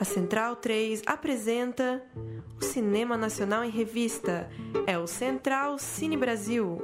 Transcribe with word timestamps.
A 0.00 0.04
Central 0.04 0.54
3 0.54 1.02
apresenta 1.06 2.00
o 2.56 2.64
Cinema 2.64 3.16
Nacional 3.16 3.64
em 3.64 3.70
Revista. 3.70 4.48
É 4.86 4.96
o 4.96 5.08
Central 5.08 5.76
Cine 5.76 6.16
Brasil. 6.16 6.80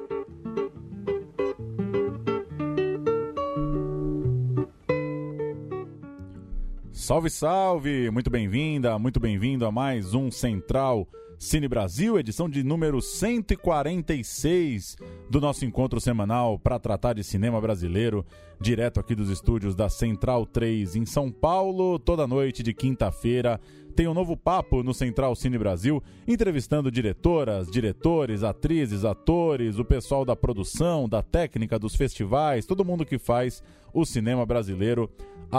Salve, 6.90 7.30
salve! 7.30 8.11
Muito 8.11 8.30
bem-vinda, 8.30 8.98
muito 8.98 9.21
bem-vindo 9.21 9.64
a 9.64 9.71
mais 9.71 10.12
um 10.12 10.29
Central 10.29 11.07
Cine 11.39 11.68
Brasil, 11.68 12.18
edição 12.18 12.49
de 12.49 12.64
número 12.64 13.00
146 13.00 14.96
do 15.29 15.41
nosso 15.41 15.64
encontro 15.64 16.00
semanal 16.00 16.59
para 16.59 16.79
tratar 16.79 17.14
de 17.14 17.25
cinema 17.25 17.61
brasileiro, 17.61 18.25
direto 18.61 19.00
aqui 19.00 19.14
dos 19.14 19.30
estúdios 19.30 19.75
da 19.75 19.89
Central 19.89 20.46
3 20.46 20.96
em 20.96 21.07
São 21.07 21.30
Paulo, 21.30 21.99
toda 21.99 22.26
noite 22.26 22.62
de 22.62 22.72
quinta-feira. 22.72 23.61
Tem 23.96 24.08
um 24.08 24.14
novo 24.14 24.36
papo 24.36 24.82
no 24.82 24.93
Central 24.93 25.36
Cine 25.36 25.57
Brasil, 25.57 26.02
entrevistando 26.26 26.90
diretoras, 26.90 27.71
diretores, 27.71 28.43
atrizes, 28.43 29.04
atores, 29.04 29.79
o 29.79 29.85
pessoal 29.85 30.25
da 30.25 30.35
produção, 30.35 31.08
da 31.08 31.22
técnica, 31.22 31.79
dos 31.79 31.94
festivais, 31.94 32.66
todo 32.66 32.84
mundo 32.84 33.06
que 33.06 33.19
faz 33.19 33.62
o 33.92 34.05
cinema 34.05 34.44
brasileiro 34.44 35.08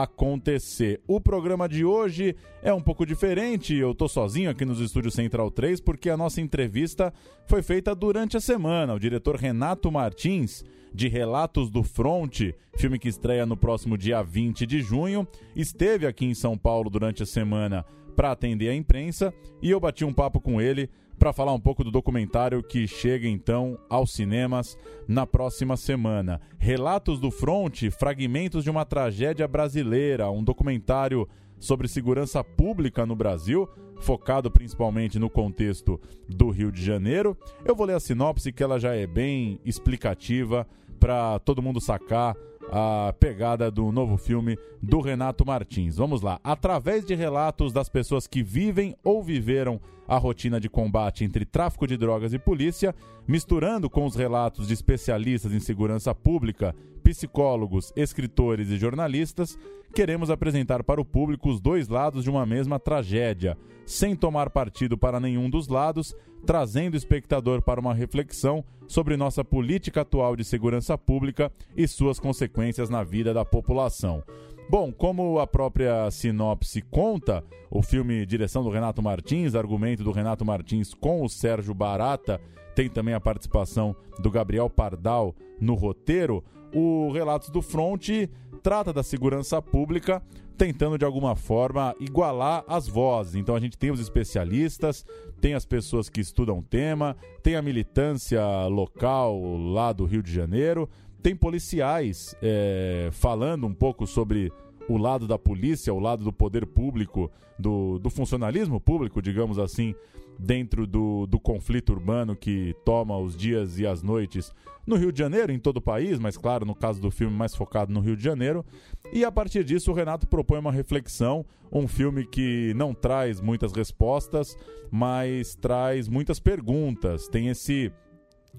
acontecer. 0.02 1.02
O 1.08 1.22
programa 1.22 1.70
de 1.70 1.86
hoje 1.86 2.36
é 2.62 2.74
um 2.74 2.82
pouco 2.82 3.06
diferente. 3.06 3.74
Eu 3.74 3.96
tô 3.96 4.10
sozinho 4.10 4.50
aqui 4.50 4.66
nos 4.66 4.80
estúdios 4.80 5.14
Central 5.14 5.50
3 5.50 5.80
porque 5.80 6.10
a 6.10 6.18
nossa 6.18 6.42
entrevista 6.42 7.14
foi 7.48 7.62
feita 7.62 7.96
durante 7.96 8.36
a 8.36 8.42
semana. 8.42 8.94
O 8.94 9.00
diretor 9.00 9.36
Renato 9.36 9.90
Martins, 9.90 10.66
de 10.94 11.08
Relatos 11.08 11.70
do 11.70 11.82
Fronte, 11.82 12.54
filme 12.78 13.00
que 13.00 13.08
estreia 13.08 13.46
no 13.46 13.56
próximo 13.56 13.98
dia 13.98 14.22
20 14.22 14.66
de 14.66 14.82
junho, 14.82 15.26
esteve 15.56 16.06
aqui 16.06 16.26
em 16.26 16.34
São 16.34 16.58
Paulo 16.58 16.90
durante 16.90 17.24
a 17.24 17.26
semana 17.26 17.86
para 18.16 18.32
atender 18.32 18.70
a 18.70 18.76
imprensa 18.76 19.34
e 19.62 19.70
eu 19.70 19.80
bati 19.80 20.04
um 20.04 20.14
papo 20.14 20.40
com 20.42 20.62
ele 20.62 20.90
para 21.18 21.34
falar 21.34 21.54
um 21.54 21.60
pouco 21.60 21.84
do 21.84 21.92
documentário 21.92 22.62
que 22.62 22.88
chega 22.88 23.28
então 23.28 23.78
aos 23.90 24.12
cinemas 24.12 24.78
na 25.08 25.26
próxima 25.26 25.78
semana. 25.78 26.42
Relatos 26.58 27.20
do 27.20 27.32
Fronte, 27.32 27.90
fragmentos 27.90 28.64
de 28.64 28.70
uma 28.70 28.86
tragédia 28.86 29.48
brasileira, 29.48 30.30
um 30.30 30.44
documentário 30.44 31.28
sobre 31.60 31.88
segurança 31.88 32.44
pública 32.44 33.06
no 33.06 33.16
Brasil, 33.16 33.68
focado 34.02 34.52
principalmente 34.52 35.18
no 35.18 35.30
contexto 35.30 36.00
do 36.28 36.50
Rio 36.50 36.72
de 36.72 36.84
Janeiro. 36.84 37.38
Eu 37.64 37.76
vou 37.76 37.86
ler 37.86 37.96
a 37.96 38.00
sinopse 38.00 38.52
que 38.52 38.64
ela 38.64 38.80
já 38.80 38.94
é 38.94 39.08
bem 39.08 39.60
explicativa 39.66 40.68
para 41.00 41.40
todo 41.40 41.62
mundo 41.62 41.80
sacar 41.80 42.36
a 42.72 43.14
pegada 43.20 43.70
do 43.70 43.92
novo 43.92 44.18
filme 44.18 44.58
do 44.82 45.00
Renato 45.00 45.46
Martins. 45.46 45.98
Vamos 45.98 46.22
lá. 46.22 46.40
Através 46.44 47.06
de 47.06 47.16
relatos 47.16 47.72
das 47.72 47.90
pessoas 47.90 48.28
que 48.28 48.44
vivem 48.44 48.96
ou 49.04 49.24
viveram 49.24 49.80
a 50.08 50.18
rotina 50.18 50.60
de 50.60 50.70
combate 50.70 51.24
entre 51.24 51.46
tráfico 51.46 51.88
de 51.88 51.98
drogas 51.98 52.34
e 52.34 52.40
polícia, 52.40 52.94
misturando 53.28 53.90
com 53.90 54.06
os 54.06 54.16
relatos 54.16 54.68
de 54.68 54.74
especialistas 54.74 55.52
em 55.52 55.60
segurança 55.60 56.14
pública, 56.14 56.76
psicólogos, 57.06 57.94
escritores 57.96 58.70
e 58.72 58.78
jornalistas, 58.78 59.60
queremos 59.94 60.32
apresentar 60.32 60.84
para 60.84 61.00
o 61.00 61.06
público 61.06 61.50
os 61.50 61.60
dois 61.60 61.88
lados 61.88 62.24
de 62.24 62.32
uma 62.32 62.48
mesma 62.48 62.80
tragédia, 62.80 63.56
sem 63.86 64.16
tomar 64.16 64.50
partido 64.50 64.98
para 64.98 65.20
nenhum 65.20 65.48
dos 65.48 65.68
lados, 65.68 66.16
trazendo 66.48 66.96
o 66.96 66.98
espectador 66.98 67.62
para 67.62 67.80
uma 67.80 67.94
reflexão 67.94 68.66
sobre 68.88 69.16
nossa 69.16 69.44
política 69.44 70.02
atual 70.02 70.36
de 70.36 70.44
segurança 70.44 70.98
pública 70.98 71.52
e 71.78 71.88
suas 71.88 72.20
consequências 72.20 72.90
na 72.90 73.04
vida 73.04 73.36
da 73.36 73.46
população. 73.46 74.24
Bom, 74.68 74.92
como 74.92 75.38
a 75.38 75.46
própria 75.46 76.10
sinopse 76.10 76.82
conta, 76.82 77.44
o 77.70 77.84
filme 77.84 78.26
direção 78.26 78.64
do 78.64 78.72
Renato 78.72 79.00
Martins, 79.04 79.54
argumento 79.54 80.04
do 80.04 80.12
Renato 80.12 80.44
Martins 80.44 80.92
com 80.96 81.24
o 81.24 81.30
Sérgio 81.30 81.76
Barata, 81.76 82.42
tem 82.74 82.90
também 82.90 83.14
a 83.14 83.22
participação 83.22 83.96
do 84.20 84.32
Gabriel 84.32 84.70
Pardal 84.70 85.36
no 85.62 85.76
roteiro. 85.76 86.44
O 86.78 87.10
Relatos 87.14 87.50
do 87.50 87.62
Fronte 87.62 88.30
trata 88.62 88.92
da 88.92 89.02
segurança 89.02 89.62
pública, 89.62 90.22
tentando 90.58 90.98
de 90.98 91.06
alguma 91.06 91.34
forma 91.34 91.96
igualar 92.02 92.66
as 92.68 92.86
vozes. 92.86 93.36
Então 93.36 93.56
a 93.56 93.62
gente 93.62 93.78
tem 93.78 93.92
os 93.92 94.00
especialistas, 94.02 95.06
tem 95.40 95.54
as 95.54 95.66
pessoas 95.66 96.10
que 96.10 96.20
estudam 96.20 96.60
o 96.60 96.62
tema, 96.62 97.16
tem 97.42 97.56
a 97.56 97.62
militância 97.62 98.44
local 98.68 99.40
lá 99.58 99.94
do 99.94 100.04
Rio 100.04 100.22
de 100.22 100.34
Janeiro, 100.34 100.90
tem 101.24 101.34
policiais 101.34 102.36
é, 102.42 103.08
falando 103.14 103.66
um 103.66 103.74
pouco 103.74 104.06
sobre 104.06 104.52
o 104.90 104.98
lado 104.98 105.28
da 105.28 105.40
polícia, 105.40 105.94
o 105.94 106.00
lado 106.00 106.26
do 106.26 106.34
poder 106.34 106.66
público, 106.66 107.32
do, 107.58 108.00
do 108.00 108.10
funcionalismo 108.10 108.82
público, 108.82 109.22
digamos 109.22 109.58
assim, 109.58 109.96
dentro 110.38 110.86
do, 110.86 111.26
do 111.28 111.40
conflito 111.40 111.94
urbano 111.94 112.36
que 112.36 112.76
toma 112.84 113.18
os 113.18 113.36
dias 113.36 113.80
e 113.80 113.88
as 113.88 114.02
noites 114.04 114.54
no 114.86 114.96
Rio 114.96 115.12
de 115.12 115.18
Janeiro, 115.18 115.52
em 115.52 115.58
todo 115.58 115.78
o 115.78 115.82
país, 115.82 116.20
mas 116.20 116.38
claro, 116.38 116.66
no 116.66 116.76
caso 116.76 117.02
do 117.02 117.10
filme 117.10 117.36
mais 117.36 117.56
focado 117.56 117.92
no 117.92 118.00
Rio 118.00 118.16
de 118.16 118.24
Janeiro. 118.24 118.64
E 119.12 119.26
a 119.26 119.32
partir 119.32 119.64
disso, 119.64 119.92
o 119.92 119.96
Renato 119.96 120.28
propõe 120.28 120.60
uma 120.60 120.72
reflexão, 120.72 121.46
um 121.72 121.88
filme 121.88 122.26
que 122.26 122.74
não 122.76 122.94
traz 122.94 123.42
muitas 123.42 123.72
respostas, 123.72 124.56
mas 124.92 125.56
traz 125.56 126.08
muitas 126.08 126.40
perguntas. 126.40 127.28
Tem 127.28 127.48
esse. 127.48 127.92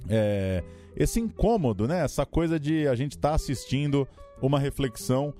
É, 0.08 0.62
esse 0.96 1.20
incômodo, 1.20 1.86
né? 1.86 2.00
Essa 2.02 2.26
coisa 2.26 2.58
de 2.58 2.88
a 2.88 2.94
gente 2.94 3.12
estar 3.12 3.30
tá 3.30 3.34
assistindo 3.34 4.08
uma 4.40 4.58
reflexão 4.58 5.32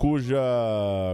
cuja, 0.00 0.40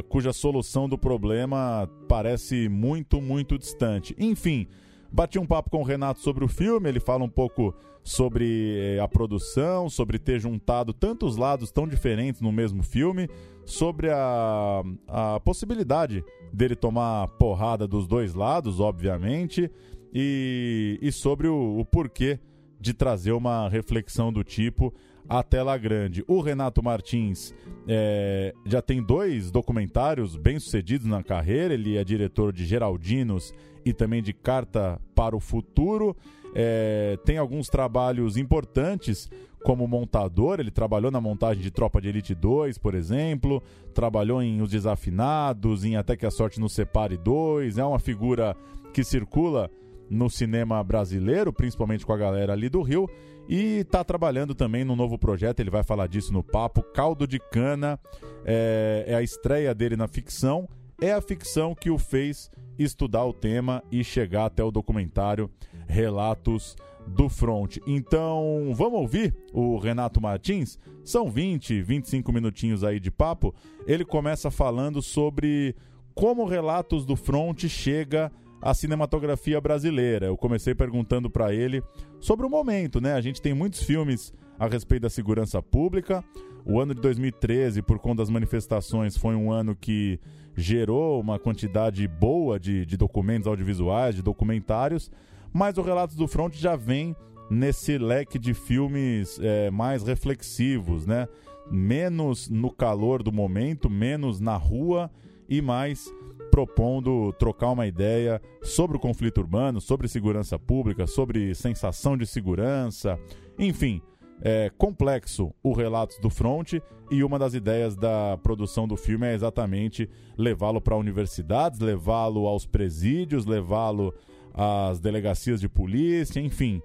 cuja 0.08 0.32
solução 0.32 0.88
do 0.88 0.97
problema 0.97 1.91
parece 2.08 2.69
muito, 2.69 3.20
muito 3.20 3.58
distante. 3.58 4.14
Enfim, 4.16 4.69
bati 5.10 5.41
um 5.41 5.44
papo 5.44 5.70
com 5.70 5.80
o 5.80 5.84
Renato 5.84 6.20
sobre 6.20 6.44
o 6.44 6.48
filme, 6.48 6.88
ele 6.88 7.00
fala 7.00 7.24
um 7.24 7.28
pouco 7.28 7.74
sobre 8.04 8.76
eh, 8.78 9.00
a 9.00 9.08
produção, 9.08 9.91
sobre 9.91 10.20
ter 10.20 10.38
juntado 10.38 10.92
tantos 10.92 11.36
lados 11.36 11.72
tão 11.72 11.88
diferentes 11.88 12.41
no 12.41 12.52
mesmo 12.52 12.84
filme, 12.84 13.28
sobre 13.64 14.08
a, 14.08 14.84
a 15.08 15.41
possibilidade 15.41 16.24
dele 16.53 16.76
tomar 16.76 17.26
porrada 17.30 17.88
dos 17.88 18.06
dois 18.06 18.34
lados, 18.34 18.78
obviamente, 18.78 19.68
e, 20.14 20.97
e 21.03 21.10
sobre 21.10 21.48
o, 21.48 21.80
o 21.80 21.84
porquê 21.84 22.38
de 22.80 22.94
trazer 22.94 23.32
uma 23.32 23.68
reflexão 23.68 24.32
do 24.32 24.44
tipo 24.44 24.94
à 25.28 25.42
tela 25.42 25.76
grande. 25.76 26.25
O 26.26 26.41
Renato 26.41 26.82
Martins 26.82 27.54
é, 27.87 28.54
já 28.64 28.81
tem 28.81 29.03
dois 29.03 29.50
documentários 29.50 30.37
bem 30.37 30.59
sucedidos 30.59 31.06
na 31.06 31.22
carreira. 31.22 31.75
Ele 31.75 31.97
é 31.97 32.04
diretor 32.04 32.53
de 32.53 32.64
Geraldinos 32.64 33.54
e 33.84 33.92
também 33.92 34.22
de 34.22 34.32
Carta 34.32 35.00
para 35.15 35.36
o 35.36 35.41
Futuro. 35.41 36.16
É, 36.54 37.19
tem 37.25 37.38
alguns 37.38 37.69
trabalhos 37.69 38.36
importantes 38.36 39.31
como 39.66 39.88
montador, 39.88 40.60
ele 40.60 40.70
trabalhou 40.70 41.10
na 41.10 41.20
montagem 41.20 41.60
de 41.60 41.72
Tropa 41.72 42.00
de 42.00 42.09
Elite 42.09 42.36
2, 42.36 42.78
por 42.78 42.94
exemplo, 42.94 43.60
trabalhou 43.92 44.41
em 44.41 44.62
Os 44.62 44.70
Desafinados, 44.70 45.84
em 45.84 45.97
Até 45.97 46.16
que 46.16 46.25
a 46.25 46.31
Sorte 46.31 46.60
nos 46.60 46.72
Separe 46.72 47.16
2, 47.16 47.76
é 47.76 47.84
uma 47.84 47.98
figura 47.98 48.56
que 48.94 49.03
circula 49.03 49.69
no 50.08 50.30
cinema 50.30 50.82
brasileiro, 50.82 51.52
principalmente 51.52 52.04
com 52.04 52.12
a 52.12 52.16
galera 52.16 52.52
ali 52.52 52.68
do 52.68 52.82
Rio, 52.82 53.08
e 53.48 53.78
está 53.78 54.02
trabalhando 54.02 54.54
também 54.54 54.84
no 54.84 54.96
novo 54.96 55.18
projeto, 55.18 55.60
ele 55.60 55.70
vai 55.70 55.82
falar 55.82 56.06
disso 56.08 56.32
no 56.32 56.42
papo. 56.42 56.82
Caldo 56.82 57.26
de 57.26 57.38
Cana 57.38 57.98
é, 58.44 59.04
é 59.06 59.14
a 59.14 59.22
estreia 59.22 59.74
dele 59.74 59.96
na 59.96 60.08
ficção, 60.08 60.68
é 61.00 61.12
a 61.12 61.20
ficção 61.20 61.74
que 61.74 61.90
o 61.90 61.98
fez 61.98 62.50
estudar 62.78 63.24
o 63.24 63.32
tema 63.32 63.82
e 63.90 64.02
chegar 64.02 64.46
até 64.46 64.62
o 64.62 64.70
documentário 64.70 65.50
Relatos 65.86 66.76
do 67.06 67.28
Front. 67.28 67.78
Então, 67.86 68.72
vamos 68.74 69.00
ouvir 69.00 69.34
o 69.52 69.78
Renato 69.78 70.20
Martins? 70.20 70.78
São 71.04 71.30
20, 71.30 71.82
25 71.82 72.32
minutinhos 72.32 72.82
aí 72.82 72.98
de 72.98 73.10
papo. 73.10 73.54
Ele 73.86 74.04
começa 74.04 74.50
falando 74.50 75.00
sobre 75.00 75.76
como 76.14 76.47
Relatos 76.47 77.06
do 77.06 77.14
Front 77.14 77.66
chega 77.68 78.32
a 78.60 78.74
cinematografia 78.74 79.60
brasileira. 79.60 80.26
Eu 80.26 80.36
comecei 80.36 80.74
perguntando 80.74 81.30
para 81.30 81.53
ele 81.54 81.82
sobre 82.20 82.47
o 82.47 82.50
momento, 82.50 83.00
né? 83.00 83.14
A 83.14 83.20
gente 83.20 83.41
tem 83.41 83.54
muitos 83.54 83.82
filmes 83.82 84.32
a 84.58 84.66
respeito 84.66 85.03
da 85.03 85.10
segurança 85.10 85.62
pública. 85.62 86.24
O 86.64 86.80
ano 86.80 86.94
de 86.94 87.00
2013, 87.00 87.82
por 87.82 87.98
conta 87.98 88.16
das 88.16 88.30
manifestações, 88.30 89.16
foi 89.16 89.36
um 89.36 89.53
ano 89.53 89.76
que 89.76 90.18
gerou 90.56 91.20
uma 91.20 91.38
quantidade 91.38 92.08
boa 92.08 92.58
de, 92.58 92.84
de 92.86 92.97
documentos 92.97 93.47
audiovisuais, 93.47 94.16
de 94.16 94.22
documentários, 94.22 95.10
mas 95.52 95.76
o 95.76 95.82
Relatos 95.82 96.16
do 96.16 96.26
Front 96.26 96.54
já 96.54 96.74
vem 96.74 97.14
nesse 97.50 97.98
leque 97.98 98.38
de 98.38 98.54
filmes 98.54 99.38
é, 99.41 99.70
mais 99.70 100.02
reflexivos, 100.02 101.06
né? 101.06 101.28
Menos 101.70 102.48
no 102.48 102.70
calor 102.70 103.22
do 103.22 103.32
momento, 103.32 103.91
menos 103.91 104.41
na 104.41 104.56
rua 104.56 105.10
e 105.48 105.60
mais 105.60 106.13
propondo 106.51 107.33
trocar 107.34 107.71
uma 107.72 107.87
ideia 107.87 108.41
sobre 108.63 108.97
o 108.97 109.01
conflito 109.01 109.39
urbano, 109.39 109.81
sobre 109.81 110.09
segurança 110.09 110.59
pública, 110.59 111.07
sobre 111.07 111.54
sensação 111.54 112.16
de 112.16 112.27
segurança, 112.27 113.19
enfim, 113.59 114.01
é, 114.41 114.71
complexo 114.77 115.53
o 115.63 115.72
Relatos 115.72 116.19
do 116.19 116.31
Front 116.31 116.75
e 117.10 117.22
uma 117.22 117.39
das 117.39 117.54
ideias 117.54 117.97
da 117.97 118.39
produção 118.43 118.87
do 118.87 118.97
filme 118.97 119.27
é 119.27 119.34
exatamente 119.34 120.09
levá-lo 120.37 120.81
para 120.81 120.97
universidades, 120.97 121.81
levá-lo 121.81 122.47
aos 122.47 122.66
presídios, 122.66 123.47
levá-lo 123.47 124.15
às 124.53 124.98
delegacias 124.98 125.60
de 125.60 125.69
polícia, 125.69 126.41
enfim. 126.41 126.83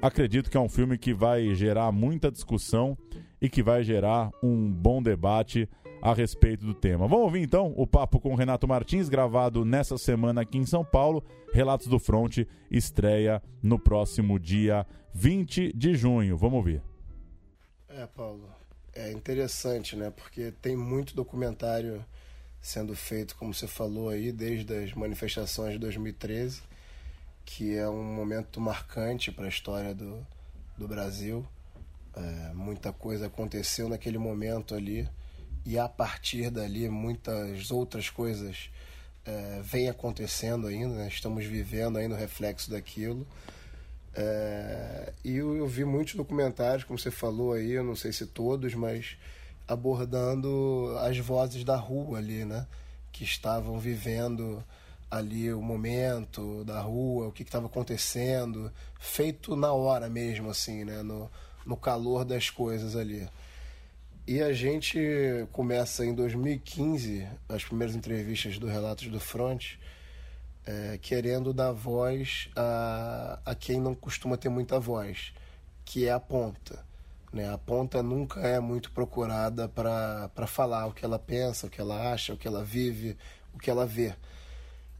Acredito 0.00 0.50
que 0.50 0.56
é 0.56 0.60
um 0.60 0.68
filme 0.68 0.98
que 0.98 1.14
vai 1.14 1.54
gerar 1.54 1.92
muita 1.92 2.30
discussão 2.30 2.98
e 3.40 3.48
que 3.48 3.62
vai 3.62 3.82
gerar 3.82 4.30
um 4.42 4.70
bom 4.70 5.02
debate 5.02 5.68
a 6.02 6.12
respeito 6.12 6.66
do 6.66 6.74
tema. 6.74 7.06
Vamos 7.06 7.24
ouvir 7.26 7.42
então 7.42 7.72
o 7.76 7.86
papo 7.86 8.18
com 8.18 8.32
o 8.32 8.34
Renato 8.34 8.66
Martins, 8.66 9.08
gravado 9.08 9.64
nessa 9.64 9.96
semana 9.96 10.40
aqui 10.40 10.58
em 10.58 10.66
São 10.66 10.84
Paulo. 10.84 11.24
Relatos 11.52 11.86
do 11.86 12.00
Front 12.00 12.38
estreia 12.68 13.40
no 13.62 13.78
próximo 13.78 14.36
dia 14.40 14.84
20 15.14 15.72
de 15.72 15.94
junho. 15.94 16.36
Vamos 16.36 16.56
ouvir. 16.56 16.82
É, 17.88 18.04
Paulo, 18.06 18.50
é 18.92 19.12
interessante, 19.12 19.94
né? 19.94 20.10
Porque 20.10 20.52
tem 20.60 20.74
muito 20.76 21.14
documentário 21.14 22.04
sendo 22.60 22.96
feito, 22.96 23.36
como 23.36 23.54
você 23.54 23.68
falou 23.68 24.08
aí, 24.08 24.32
desde 24.32 24.74
as 24.74 24.92
manifestações 24.94 25.74
de 25.74 25.78
2013, 25.78 26.62
que 27.44 27.76
é 27.76 27.88
um 27.88 28.02
momento 28.02 28.60
marcante 28.60 29.30
para 29.30 29.44
a 29.44 29.48
história 29.48 29.94
do, 29.94 30.26
do 30.76 30.88
Brasil. 30.88 31.46
É, 32.16 32.52
muita 32.54 32.92
coisa 32.92 33.26
aconteceu 33.26 33.88
naquele 33.88 34.18
momento 34.18 34.74
ali 34.74 35.08
e 35.64 35.78
a 35.78 35.88
partir 35.88 36.50
dali 36.50 36.88
muitas 36.88 37.70
outras 37.70 38.10
coisas 38.10 38.70
é, 39.24 39.60
vêm 39.62 39.88
acontecendo 39.88 40.66
ainda, 40.66 40.94
né? 40.94 41.08
estamos 41.08 41.44
vivendo 41.44 41.98
ainda 41.98 42.14
o 42.14 42.18
reflexo 42.18 42.70
daquilo. 42.70 43.26
É, 44.14 45.12
e 45.24 45.36
eu, 45.36 45.56
eu, 45.56 45.66
vi 45.66 45.84
muitos 45.84 46.14
documentários, 46.14 46.84
como 46.84 46.98
você 46.98 47.10
falou 47.10 47.54
aí, 47.54 47.72
eu 47.72 47.84
não 47.84 47.96
sei 47.96 48.12
se 48.12 48.26
todos, 48.26 48.74
mas 48.74 49.16
abordando 49.66 50.94
as 51.00 51.16
vozes 51.18 51.64
da 51.64 51.76
rua 51.76 52.18
ali, 52.18 52.44
né? 52.44 52.66
Que 53.10 53.24
estavam 53.24 53.78
vivendo 53.78 54.62
ali 55.10 55.52
o 55.52 55.62
momento 55.62 56.64
da 56.64 56.80
rua, 56.80 57.28
o 57.28 57.32
que 57.32 57.42
estava 57.42 57.66
acontecendo, 57.66 58.72
feito 58.98 59.56
na 59.56 59.72
hora 59.72 60.08
mesmo, 60.08 60.50
assim, 60.50 60.84
né? 60.84 61.02
No, 61.02 61.30
no 61.64 61.76
calor 61.76 62.24
das 62.24 62.50
coisas 62.50 62.96
ali. 62.96 63.26
E 64.24 64.40
a 64.40 64.52
gente 64.52 65.00
começa 65.50 66.06
em 66.06 66.14
2015 66.14 67.26
as 67.48 67.64
primeiras 67.64 67.96
entrevistas 67.96 68.56
do 68.56 68.68
Relatos 68.68 69.08
do 69.08 69.18
Front, 69.18 69.74
é, 70.64 70.96
querendo 71.02 71.52
dar 71.52 71.72
voz 71.72 72.48
a, 72.54 73.40
a 73.44 73.54
quem 73.56 73.80
não 73.80 73.96
costuma 73.96 74.36
ter 74.36 74.48
muita 74.48 74.78
voz, 74.78 75.32
que 75.84 76.06
é 76.06 76.12
a 76.12 76.20
ponta. 76.20 76.84
Né? 77.32 77.52
A 77.52 77.58
ponta 77.58 78.00
nunca 78.00 78.38
é 78.40 78.60
muito 78.60 78.92
procurada 78.92 79.68
para 79.68 80.46
falar 80.46 80.86
o 80.86 80.92
que 80.92 81.04
ela 81.04 81.18
pensa, 81.18 81.66
o 81.66 81.70
que 81.70 81.80
ela 81.80 82.12
acha, 82.12 82.32
o 82.32 82.36
que 82.36 82.46
ela 82.46 82.62
vive, 82.62 83.16
o 83.52 83.58
que 83.58 83.68
ela 83.68 83.84
vê. 83.84 84.14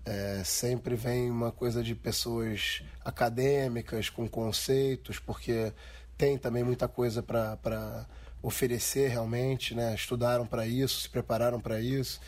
É, 0.04 0.42
sempre 0.44 0.96
vem 0.96 1.30
uma 1.30 1.52
coisa 1.52 1.80
de 1.80 1.94
pessoas 1.94 2.82
acadêmicas, 3.04 4.10
com 4.10 4.28
conceitos, 4.28 5.20
porque 5.20 5.72
tem 6.18 6.36
também 6.36 6.64
muita 6.64 6.88
coisa 6.88 7.22
para 7.22 8.04
oferecer 8.42 9.08
realmente, 9.08 9.74
né? 9.74 9.94
Estudaram 9.94 10.46
para 10.46 10.66
isso, 10.66 11.00
se 11.00 11.08
prepararam 11.08 11.60
para 11.60 11.80
isso. 11.80 12.20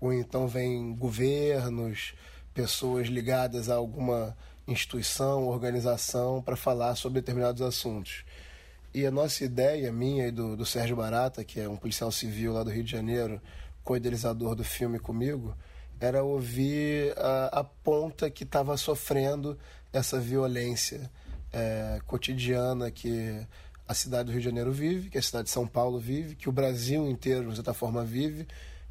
Ou 0.00 0.12
então 0.12 0.46
vem 0.46 0.94
governos, 0.94 2.14
pessoas 2.52 3.08
ligadas 3.08 3.70
a 3.70 3.74
alguma 3.74 4.36
instituição, 4.66 5.46
organização 5.48 6.42
para 6.42 6.56
falar 6.56 6.94
sobre 6.94 7.20
determinados 7.20 7.62
assuntos. 7.62 8.24
E 8.92 9.04
a 9.04 9.10
nossa 9.10 9.44
ideia, 9.44 9.90
minha 9.90 10.28
e 10.28 10.30
do, 10.30 10.56
do 10.56 10.64
Sérgio 10.64 10.96
Barata, 10.96 11.42
que 11.42 11.60
é 11.60 11.68
um 11.68 11.76
policial 11.76 12.12
civil 12.12 12.52
lá 12.52 12.62
do 12.62 12.70
Rio 12.70 12.84
de 12.84 12.92
Janeiro, 12.92 13.40
co-idealizador 13.82 14.54
do 14.54 14.62
filme 14.62 14.98
comigo, 14.98 15.56
era 16.00 16.22
ouvir 16.22 17.12
a, 17.18 17.60
a 17.60 17.64
ponta 17.64 18.30
que 18.30 18.44
estava 18.44 18.76
sofrendo 18.76 19.58
essa 19.92 20.20
violência 20.20 21.10
é, 21.52 22.00
cotidiana 22.06 22.90
que 22.90 23.46
a 23.86 23.94
cidade 23.94 24.26
do 24.26 24.32
Rio 24.32 24.40
de 24.40 24.46
Janeiro 24.46 24.72
vive, 24.72 25.10
que 25.10 25.18
a 25.18 25.22
cidade 25.22 25.44
de 25.44 25.50
São 25.50 25.66
Paulo 25.66 25.98
vive, 25.98 26.34
que 26.34 26.48
o 26.48 26.52
Brasil 26.52 27.08
inteiro, 27.08 27.50
de 27.50 27.56
certa 27.56 27.74
forma, 27.74 28.04
vive, 28.04 28.46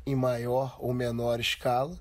em 0.05 0.15
maior 0.15 0.77
ou 0.79 0.93
menor 0.93 1.39
escala, 1.39 1.97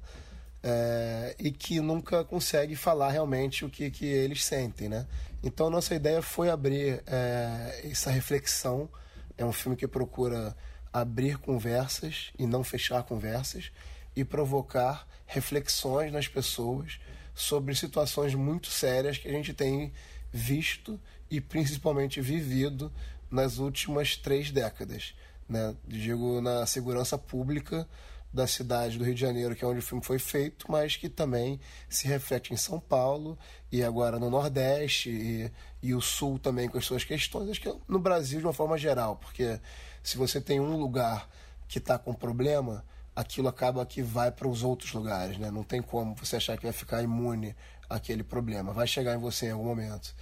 é, 0.63 1.35
e 1.39 1.51
que 1.51 1.81
nunca 1.81 2.25
consegue 2.25 2.77
falar 2.77 3.11
realmente 3.11 3.65
o 3.65 3.71
que, 3.71 3.91
que 3.91 4.05
eles 4.05 4.45
sentem. 4.45 4.89
Né? 4.89 5.07
Então, 5.43 5.71
nossa 5.71 5.95
ideia 5.95 6.21
foi 6.21 6.51
abrir 6.51 7.03
é, 7.07 7.81
essa 7.85 8.11
reflexão. 8.11 8.89
É 9.37 9.45
um 9.45 9.53
filme 9.53 9.77
que 9.77 9.89
procura 9.89 10.55
abrir 10.93 11.39
conversas 11.39 12.31
e 12.39 12.47
não 12.47 12.63
fechar 12.63 13.03
conversas, 13.05 13.73
e 14.15 14.25
provocar 14.25 15.09
reflexões 15.27 16.13
nas 16.13 16.29
pessoas 16.29 17.01
sobre 17.35 17.75
situações 17.75 18.35
muito 18.35 18.69
sérias 18.69 19.17
que 19.17 19.27
a 19.27 19.33
gente 19.33 19.55
tem 19.55 19.91
visto 20.31 21.01
e 21.33 21.41
principalmente 21.41 22.21
vivido 22.21 22.93
nas 23.31 23.57
últimas 23.57 24.19
três 24.19 24.51
décadas. 24.51 25.15
Né? 25.49 25.75
Digo 25.89 26.43
na 26.43 26.67
segurança 26.67 27.17
pública 27.17 27.89
da 28.31 28.47
cidade 28.47 28.99
do 28.99 29.05
Rio 29.05 29.15
de 29.15 29.21
Janeiro, 29.23 29.57
que 29.57 29.65
é 29.65 29.67
onde 29.67 29.79
o 29.79 29.83
filme 29.83 30.05
foi 30.05 30.19
feito, 30.19 30.71
mas 30.71 30.95
que 30.97 31.09
também 31.09 31.59
se 31.89 32.07
reflete 32.07 32.53
em 32.53 32.57
São 32.57 32.79
Paulo 32.79 33.39
e 33.71 33.83
agora 33.83 34.19
no 34.19 34.29
Nordeste 34.29 35.09
e, 35.09 35.51
e 35.83 35.95
o 35.95 36.03
Sul 36.03 36.39
também 36.39 36.69
com 36.69 36.77
as 36.77 36.85
suas 36.85 37.03
questões, 37.03 37.49
acho 37.49 37.63
que 37.63 37.75
no 37.89 37.99
Brasil 37.99 38.39
de 38.39 38.45
uma 38.45 38.53
forma 38.53 38.77
geral, 38.77 39.17
porque 39.17 39.59
se 40.03 40.19
você 40.19 40.39
tem 40.39 40.61
um 40.61 40.77
lugar 40.77 41.31
que 41.67 41.79
está 41.79 41.99
com 41.99 42.13
problema, 42.13 42.85
aquilo 43.17 43.49
acaba 43.49 43.87
que 43.87 44.03
vai 44.03 44.31
para 44.31 44.49
os 44.49 44.63
outros 44.63 44.93
lugares, 44.93 45.39
né? 45.39 45.51
Não 45.51 45.63
tem 45.63 45.81
como 45.81 46.15
você 46.15 46.37
achar 46.37 46.59
que 46.59 46.65
vai 46.65 46.73
ficar 46.73 47.03
imune 47.03 47.57
àquele 47.89 48.23
problema, 48.23 48.75
vai 48.75 48.87
chegar 48.87 49.15
em 49.15 49.19
você 49.19 49.47
em 49.47 49.53
algum 49.53 49.65
momento. 49.65 50.15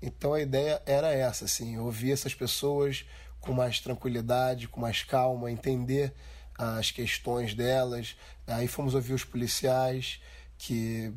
Então 0.00 0.34
a 0.34 0.40
ideia 0.40 0.82
era 0.86 1.12
essa, 1.12 1.44
assim, 1.44 1.78
ouvir 1.78 2.12
essas 2.12 2.34
pessoas 2.34 3.04
com 3.40 3.52
mais 3.52 3.80
tranquilidade, 3.80 4.68
com 4.68 4.80
mais 4.80 5.02
calma, 5.02 5.50
entender 5.50 6.12
as 6.58 6.90
questões 6.90 7.54
delas. 7.54 8.16
Aí 8.46 8.66
fomos 8.66 8.94
ouvir 8.94 9.14
os 9.14 9.24
policiais 9.24 10.20
que 10.58 11.12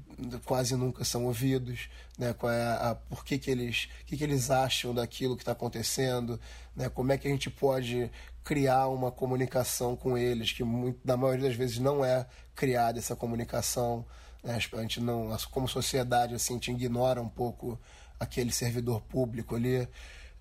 quase 0.46 0.76
nunca 0.76 1.06
são 1.06 1.26
ouvidos, 1.26 1.90
né? 2.18 2.34
Qual 2.34 2.52
é 2.52 2.62
a, 2.62 2.90
a 2.92 2.96
por 2.96 3.24
que, 3.24 3.38
que 3.38 3.50
eles, 3.50 3.88
que, 4.06 4.18
que 4.18 4.24
eles 4.24 4.52
acham 4.52 4.94
daquilo 4.94 5.36
que 5.36 5.44
está 5.44 5.54
acontecendo, 5.54 6.40
né? 6.76 6.90
Como 6.90 7.12
é 7.12 7.18
que 7.18 7.28
a 7.28 7.32
gente 7.32 7.50
pode 7.50 8.12
criar 8.44 8.88
uma 8.88 9.12
comunicação 9.12 9.96
com 9.96 10.18
eles 10.18 10.52
que 10.52 10.64
muito, 10.64 11.00
na 11.06 11.16
maioria 11.16 11.48
das 11.48 11.56
vezes 11.56 11.80
não 11.80 12.04
é 12.04 12.26
criada 12.56 13.00
essa 13.00 13.16
comunicação, 13.16 14.06
né? 14.44 14.58
a 14.74 14.82
gente 14.82 15.00
não, 15.00 15.36
como 15.52 15.68
sociedade 15.68 16.36
assim, 16.36 16.54
a 16.54 16.56
gente 16.56 16.72
ignora 16.72 17.22
um 17.22 17.30
pouco 17.30 17.80
aquele 18.20 18.52
servidor 18.52 19.02
público 19.02 19.56
ali. 19.56 19.88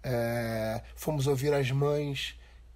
É, 0.02 0.82
fomos 0.94 1.26
ouvir 1.26 1.52
as 1.52 1.70
mães 1.70 2.34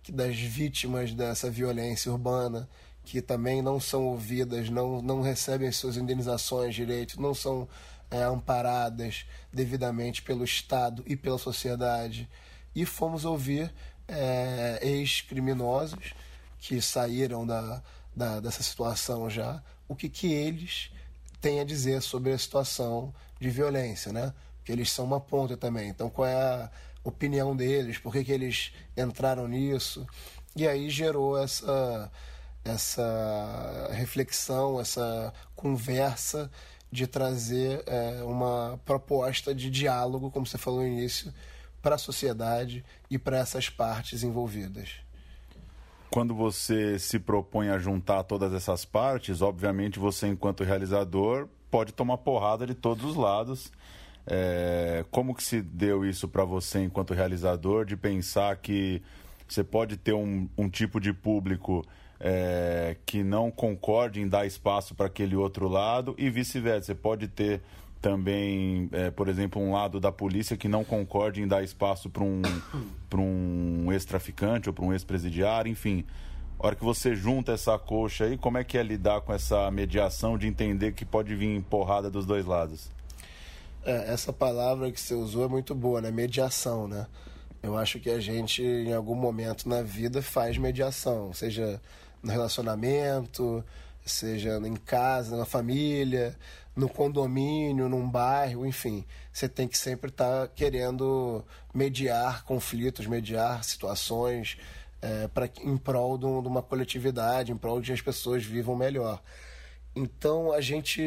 das 0.09 0.37
vítimas 0.37 1.15
dessa 1.15 1.51
violência 1.51 2.11
urbana, 2.11 2.69
que 3.05 3.21
também 3.21 3.63
não 3.63 3.81
são 3.81 4.05
ouvidas, 4.05 4.69
não, 4.71 5.03
não 5.03 5.21
recebem 5.21 5.71
suas 5.73 5.97
indenizações 5.97 6.75
direito, 6.75 7.21
não 7.21 7.35
são 7.35 7.69
é, 8.11 8.23
amparadas 8.23 9.25
devidamente 9.53 10.23
pelo 10.23 10.45
Estado 10.45 11.03
e 11.07 11.17
pela 11.17 11.39
sociedade. 11.39 12.29
E 12.75 12.85
fomos 12.85 13.25
ouvir 13.25 13.73
é, 14.09 14.79
ex-criminosos 14.83 16.15
que 16.59 16.81
saíram 16.81 17.47
da, 17.47 17.83
da, 18.15 18.41
dessa 18.41 18.63
situação 18.63 19.29
já, 19.29 19.63
o 19.89 19.95
que, 19.95 20.09
que 20.09 20.33
eles 20.33 20.91
têm 21.41 21.61
a 21.61 21.65
dizer 21.65 22.01
sobre 22.03 22.33
a 22.33 22.39
situação 22.39 23.13
de 23.41 23.51
violência, 23.51 24.13
né? 24.13 24.33
Que 24.65 24.73
eles 24.73 24.91
são 24.91 25.05
uma 25.05 25.21
ponta 25.21 25.57
também. 25.57 25.89
Então, 25.89 26.09
qual 26.09 26.27
é 26.27 26.35
a 26.35 26.71
opinião 27.05 27.55
deles? 27.55 27.99
Por 27.99 28.13
que, 28.13 28.25
que 28.25 28.33
eles 28.33 28.73
entraram 28.97 29.49
nisso? 29.49 30.07
E 30.55 30.67
aí 30.67 30.91
gerou 30.91 31.39
essa, 31.39 32.11
essa 32.65 33.89
reflexão, 33.93 34.81
essa 34.81 35.33
conversa 35.57 36.51
de 36.91 37.07
trazer 37.07 37.83
é, 37.87 38.23
uma 38.23 38.79
proposta 38.85 39.55
de 39.55 39.71
diálogo, 39.71 40.31
como 40.31 40.47
você 40.47 40.59
falou 40.59 40.81
no 40.81 40.87
início, 40.87 41.33
para 41.81 41.95
a 41.95 41.99
sociedade 41.99 42.85
e 43.11 43.19
para 43.19 43.39
essas 43.39 43.71
partes 43.71 44.23
envolvidas. 44.23 45.01
Quando 46.11 46.35
você 46.35 46.99
se 46.99 47.19
propõe 47.19 47.71
a 47.71 47.79
juntar 47.79 48.23
todas 48.25 48.53
essas 48.53 48.85
partes, 48.85 49.41
obviamente 49.41 49.99
você, 49.99 50.29
enquanto 50.29 50.63
realizador, 50.63 51.49
pode 51.71 51.93
tomar 51.95 52.19
porrada 52.19 52.67
de 52.67 52.75
todos 52.75 53.03
os 53.03 53.17
lados 53.17 53.73
é, 54.27 55.05
como 55.11 55.35
que 55.35 55.43
se 55.43 55.61
deu 55.61 56.05
isso 56.05 56.29
para 56.29 56.45
você 56.45 56.81
enquanto 56.81 57.15
realizador, 57.15 57.85
de 57.85 57.97
pensar 57.97 58.57
que 58.57 59.03
você 59.49 59.63
pode 59.63 59.97
ter 59.97 60.13
um, 60.13 60.49
um 60.57 60.69
tipo 60.69 61.01
de 61.01 61.13
público 61.13 61.85
é, 62.19 62.97
que 63.05 63.25
não 63.25 63.51
concorde 63.51 64.21
em 64.21 64.29
dar 64.29 64.47
espaço 64.47 64.95
para 64.95 65.07
aquele 65.07 65.35
outro 65.35 65.69
lado 65.69 66.15
e 66.17 66.31
vice-versa. 66.31 66.87
Você 66.87 66.95
pode 66.95 67.29
ter 67.29 67.61
também, 68.01 68.89
é, 68.93 69.11
por 69.11 69.29
exemplo, 69.29 69.61
um 69.61 69.73
lado 69.73 70.01
da 70.01 70.11
polícia 70.11 70.57
que 70.57 70.69
não 70.69 70.85
concorde 70.85 71.43
em 71.43 71.47
dar 71.47 71.63
espaço 71.63 72.09
para 72.09 72.23
um, 72.23 72.43
um 73.15 73.93
ex-traficante 73.93 74.69
ou 74.69 74.73
para 74.73 74.85
um 74.85 74.93
ex-presidiário, 74.93 75.71
enfim. 75.71 76.05
A 76.59 76.67
hora 76.67 76.77
que 76.77 76.85
você 76.85 77.15
junta 77.15 77.53
essa 77.53 77.77
coxa 77.77 78.25
aí, 78.25 78.39
como 78.39 78.57
é 78.57 78.65
que 78.65 78.79
é 78.79 78.83
lidar 78.83 79.21
com 79.23 79.33
essa 79.33 79.69
mediação 79.71 80.39
de 80.39 80.47
entender 80.47 80.93
que 80.93 81.05
pode 81.05 81.35
vir 81.35 81.61
porrada 81.63 82.09
dos 82.09 82.25
dois 82.25 82.47
lados? 82.47 82.91
É, 83.85 84.13
essa 84.13 84.33
palavra 84.33 84.91
que 84.93 85.01
você 85.01 85.15
usou 85.15 85.45
é 85.45 85.49
muito 85.49 85.75
boa, 85.75 86.01
né? 86.01 86.11
Mediação, 86.11 86.87
né? 86.87 87.07
Eu 87.63 87.77
acho 87.77 88.01
que 88.01 88.11
a 88.11 88.21
gente, 88.21 88.63
em 88.63 88.93
algum 88.93 89.15
momento 89.15 89.69
na 89.69 89.83
vida, 89.83 90.21
faz 90.23 90.59
mediação, 90.59 91.33
seja 91.33 91.81
no 92.23 92.31
relacionamento, 92.31 93.65
seja 94.05 94.61
em 94.65 94.77
casa, 94.77 95.37
na 95.37 95.45
família, 95.45 96.37
no 96.75 96.89
condomínio, 96.89 97.89
num 97.89 98.09
bairro, 98.09 98.67
enfim. 98.67 99.05
Você 99.33 99.49
tem 99.49 99.69
que 99.69 99.77
sempre 99.77 100.11
estar 100.11 100.43
tá 100.43 100.49
querendo 100.49 101.45
mediar 101.75 102.45
conflitos, 102.45 103.07
mediar 103.07 103.63
situações 103.65 104.57
é, 105.01 105.29
para 105.29 105.51
em 105.61 105.77
prol 105.77 106.17
de 106.17 106.27
uma 106.27 106.63
coletividade, 106.63 107.53
em 107.53 107.57
prol 107.57 107.81
de 107.81 107.89
que 107.89 107.93
as 107.93 108.01
pessoas 108.01 108.45
vivam 108.45 108.77
melhor. 108.77 109.21
Então 109.95 110.53
a 110.53 110.61
gente 110.61 111.03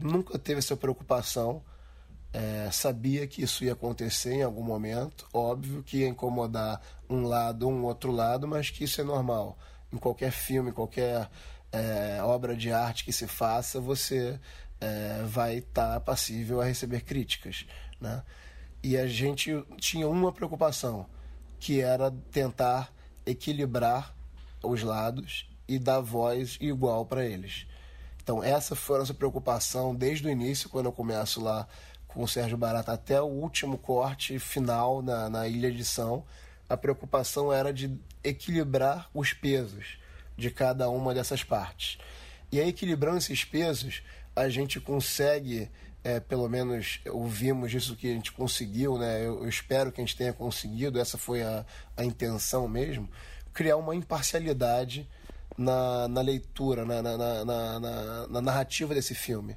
nunca 0.00 0.38
teve 0.38 0.60
essa 0.60 0.76
preocupação. 0.76 1.62
É, 2.36 2.68
sabia 2.72 3.28
que 3.28 3.44
isso 3.44 3.62
ia 3.62 3.74
acontecer 3.74 4.32
em 4.34 4.42
algum 4.42 4.64
momento, 4.64 5.24
óbvio 5.32 5.84
que 5.84 5.98
ia 5.98 6.08
incomodar 6.08 6.82
um 7.08 7.22
lado 7.28 7.68
ou 7.68 7.72
um 7.72 7.84
outro 7.84 8.10
lado, 8.10 8.48
mas 8.48 8.70
que 8.70 8.82
isso 8.82 9.00
é 9.00 9.04
normal. 9.04 9.56
Em 9.92 9.96
qualquer 9.96 10.32
filme, 10.32 10.72
qualquer 10.72 11.30
é, 11.70 12.20
obra 12.24 12.56
de 12.56 12.72
arte 12.72 13.04
que 13.04 13.12
se 13.12 13.28
faça, 13.28 13.80
você 13.80 14.40
é, 14.80 15.22
vai 15.24 15.58
estar 15.58 15.94
tá 15.94 16.00
passível 16.00 16.60
a 16.60 16.64
receber 16.64 17.02
críticas. 17.02 17.66
Né? 18.00 18.20
E 18.82 18.96
a 18.96 19.06
gente 19.06 19.52
tinha 19.78 20.08
uma 20.08 20.32
preocupação, 20.32 21.06
que 21.60 21.80
era 21.80 22.10
tentar 22.32 22.92
equilibrar 23.24 24.12
os 24.60 24.82
lados 24.82 25.48
e 25.68 25.78
dar 25.78 26.00
voz 26.00 26.58
igual 26.60 27.06
para 27.06 27.24
eles. 27.24 27.64
Então, 28.20 28.42
essa 28.42 28.74
foi 28.74 28.96
a 28.96 28.98
nossa 29.00 29.14
preocupação 29.14 29.94
desde 29.94 30.26
o 30.26 30.30
início, 30.30 30.68
quando 30.68 30.86
eu 30.86 30.92
começo 30.92 31.40
lá 31.40 31.68
com 32.14 32.22
o 32.22 32.28
Sérgio 32.28 32.56
Barata, 32.56 32.92
até 32.92 33.20
o 33.20 33.26
último 33.26 33.76
corte 33.76 34.38
final 34.38 35.02
na, 35.02 35.28
na 35.28 35.48
Ilha 35.48 35.70
de 35.70 35.84
São. 35.84 36.24
A 36.68 36.76
preocupação 36.76 37.52
era 37.52 37.72
de 37.72 37.92
equilibrar 38.22 39.10
os 39.12 39.32
pesos 39.32 39.98
de 40.36 40.48
cada 40.50 40.88
uma 40.88 41.12
dessas 41.12 41.42
partes. 41.42 41.98
E 42.52 42.60
aí, 42.60 42.68
equilibrando 42.68 43.18
esses 43.18 43.44
pesos, 43.44 44.02
a 44.34 44.48
gente 44.48 44.80
consegue, 44.80 45.68
é, 46.04 46.20
pelo 46.20 46.48
menos 46.48 47.00
ouvimos 47.10 47.74
isso 47.74 47.96
que 47.96 48.10
a 48.10 48.14
gente 48.14 48.32
conseguiu, 48.32 48.96
né? 48.96 49.18
Eu, 49.26 49.42
eu, 49.42 49.48
espero 49.48 49.90
que 49.90 50.00
a 50.00 50.04
gente 50.04 50.16
tenha 50.16 50.32
conseguido, 50.32 51.00
essa 51.00 51.18
foi 51.18 51.42
a, 51.42 51.66
a 51.96 52.04
intenção 52.04 52.68
mesmo, 52.68 53.10
criar 53.52 53.76
uma 53.76 53.94
imparcialidade 53.94 55.08
na, 55.58 56.06
na 56.06 56.20
leitura, 56.20 56.84
na, 56.84 57.02
na, 57.02 57.16
na, 57.16 57.44
na, 57.44 58.26
na 58.28 58.40
narrativa 58.40 58.94
desse 58.94 59.14
filme. 59.14 59.56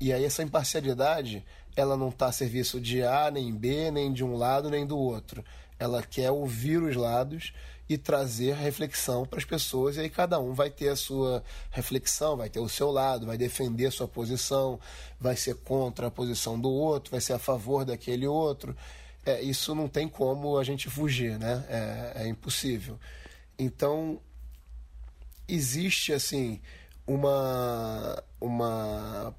E 0.00 0.12
aí 0.12 0.24
essa 0.24 0.42
imparcialidade, 0.42 1.44
ela 1.76 1.96
não 1.96 2.08
está 2.08 2.26
a 2.26 2.32
serviço 2.32 2.80
de 2.80 3.02
A 3.02 3.30
nem 3.30 3.54
B, 3.54 3.90
nem 3.90 4.12
de 4.12 4.24
um 4.24 4.36
lado 4.36 4.70
nem 4.70 4.86
do 4.86 4.98
outro. 4.98 5.44
Ela 5.78 6.02
quer 6.02 6.30
ouvir 6.30 6.82
os 6.82 6.96
lados 6.96 7.52
e 7.88 7.98
trazer 7.98 8.54
reflexão 8.54 9.26
para 9.26 9.38
as 9.38 9.44
pessoas, 9.44 9.96
e 9.96 10.00
aí 10.00 10.08
cada 10.08 10.40
um 10.40 10.54
vai 10.54 10.70
ter 10.70 10.88
a 10.88 10.96
sua 10.96 11.44
reflexão, 11.70 12.36
vai 12.36 12.48
ter 12.48 12.60
o 12.60 12.68
seu 12.68 12.90
lado, 12.90 13.26
vai 13.26 13.36
defender 13.36 13.86
a 13.86 13.90
sua 13.90 14.08
posição, 14.08 14.80
vai 15.20 15.36
ser 15.36 15.56
contra 15.56 16.06
a 16.06 16.10
posição 16.10 16.58
do 16.58 16.70
outro, 16.70 17.10
vai 17.10 17.20
ser 17.20 17.34
a 17.34 17.38
favor 17.38 17.84
daquele 17.84 18.26
outro. 18.26 18.74
É, 19.26 19.42
isso 19.42 19.74
não 19.74 19.88
tem 19.88 20.08
como 20.08 20.56
a 20.56 20.64
gente 20.64 20.88
fugir, 20.88 21.38
né? 21.38 21.64
É, 21.68 22.22
é 22.24 22.28
impossível. 22.28 22.98
Então, 23.58 24.18
existe 25.46 26.12
assim 26.12 26.60
uma, 27.06 28.22
uma 28.40 29.34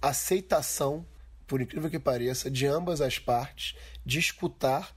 aceitação, 0.00 1.04
por 1.46 1.60
incrível 1.60 1.90
que 1.90 1.98
pareça, 1.98 2.50
de 2.50 2.66
ambas 2.66 3.00
as 3.00 3.18
partes 3.18 3.76
de 4.04 4.18
escutar 4.18 4.94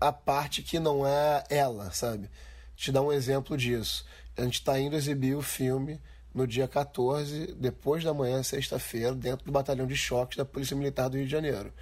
a 0.00 0.12
parte 0.12 0.62
que 0.62 0.78
não 0.78 1.06
é 1.06 1.44
ela, 1.48 1.90
sabe? 1.92 2.30
Te 2.76 2.90
dar 2.90 3.02
um 3.02 3.12
exemplo 3.12 3.56
disso. 3.56 4.04
A 4.36 4.42
gente 4.42 4.54
está 4.54 4.78
indo 4.78 4.96
exibir 4.96 5.34
o 5.34 5.42
filme 5.42 6.00
no 6.34 6.46
dia 6.46 6.66
14, 6.66 7.54
depois 7.54 8.02
da 8.02 8.12
manhã, 8.12 8.42
sexta-feira, 8.42 9.14
dentro 9.14 9.46
do 9.46 9.52
batalhão 9.52 9.86
de 9.86 9.96
choques 9.96 10.36
da 10.36 10.44
Polícia 10.44 10.76
Militar 10.76 11.08
do 11.08 11.16
Rio 11.16 11.26
de 11.26 11.30
Janeiro. 11.30 11.72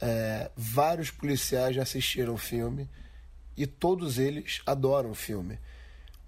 É, 0.00 0.50
vários 0.56 1.10
policiais 1.10 1.74
já 1.74 1.82
assistiram 1.82 2.34
o 2.34 2.38
filme 2.38 2.88
e 3.56 3.66
todos 3.66 4.18
eles 4.18 4.62
adoram 4.64 5.10
o 5.10 5.14
filme. 5.14 5.58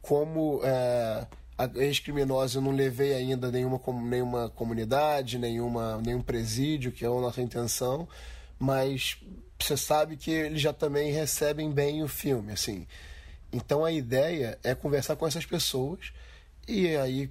Como 0.03 0.61
é, 0.65 1.27
ex-criminoso, 1.75 2.59
eu 2.59 2.63
não 2.63 2.73
levei 2.73 3.15
ainda 3.15 3.51
nenhuma, 3.51 3.81
nenhuma 4.03 4.49
comunidade, 4.51 5.39
nenhuma, 5.39 5.99
nenhum 5.99 6.23
presídio, 6.23 6.93
que 6.93 7.05
é 7.05 7.09
a 7.09 7.11
nossa 7.11 7.43
intenção, 7.43 8.09
mas 8.59 9.19
você 9.59 9.77
sabe 9.77 10.17
que 10.17 10.31
eles 10.31 10.61
já 10.61 10.73
também 10.73 11.13
recebem 11.13 11.71
bem 11.71 12.03
o 12.03 12.09
filme, 12.09 12.53
assim. 12.53 12.87
Então 13.53 13.85
a 13.85 13.93
ideia 13.93 14.59
é 14.63 14.75
conversar 14.75 15.17
com 15.17 15.27
essas 15.27 15.45
pessoas 15.45 16.13
e 16.67 16.97
aí 16.97 17.31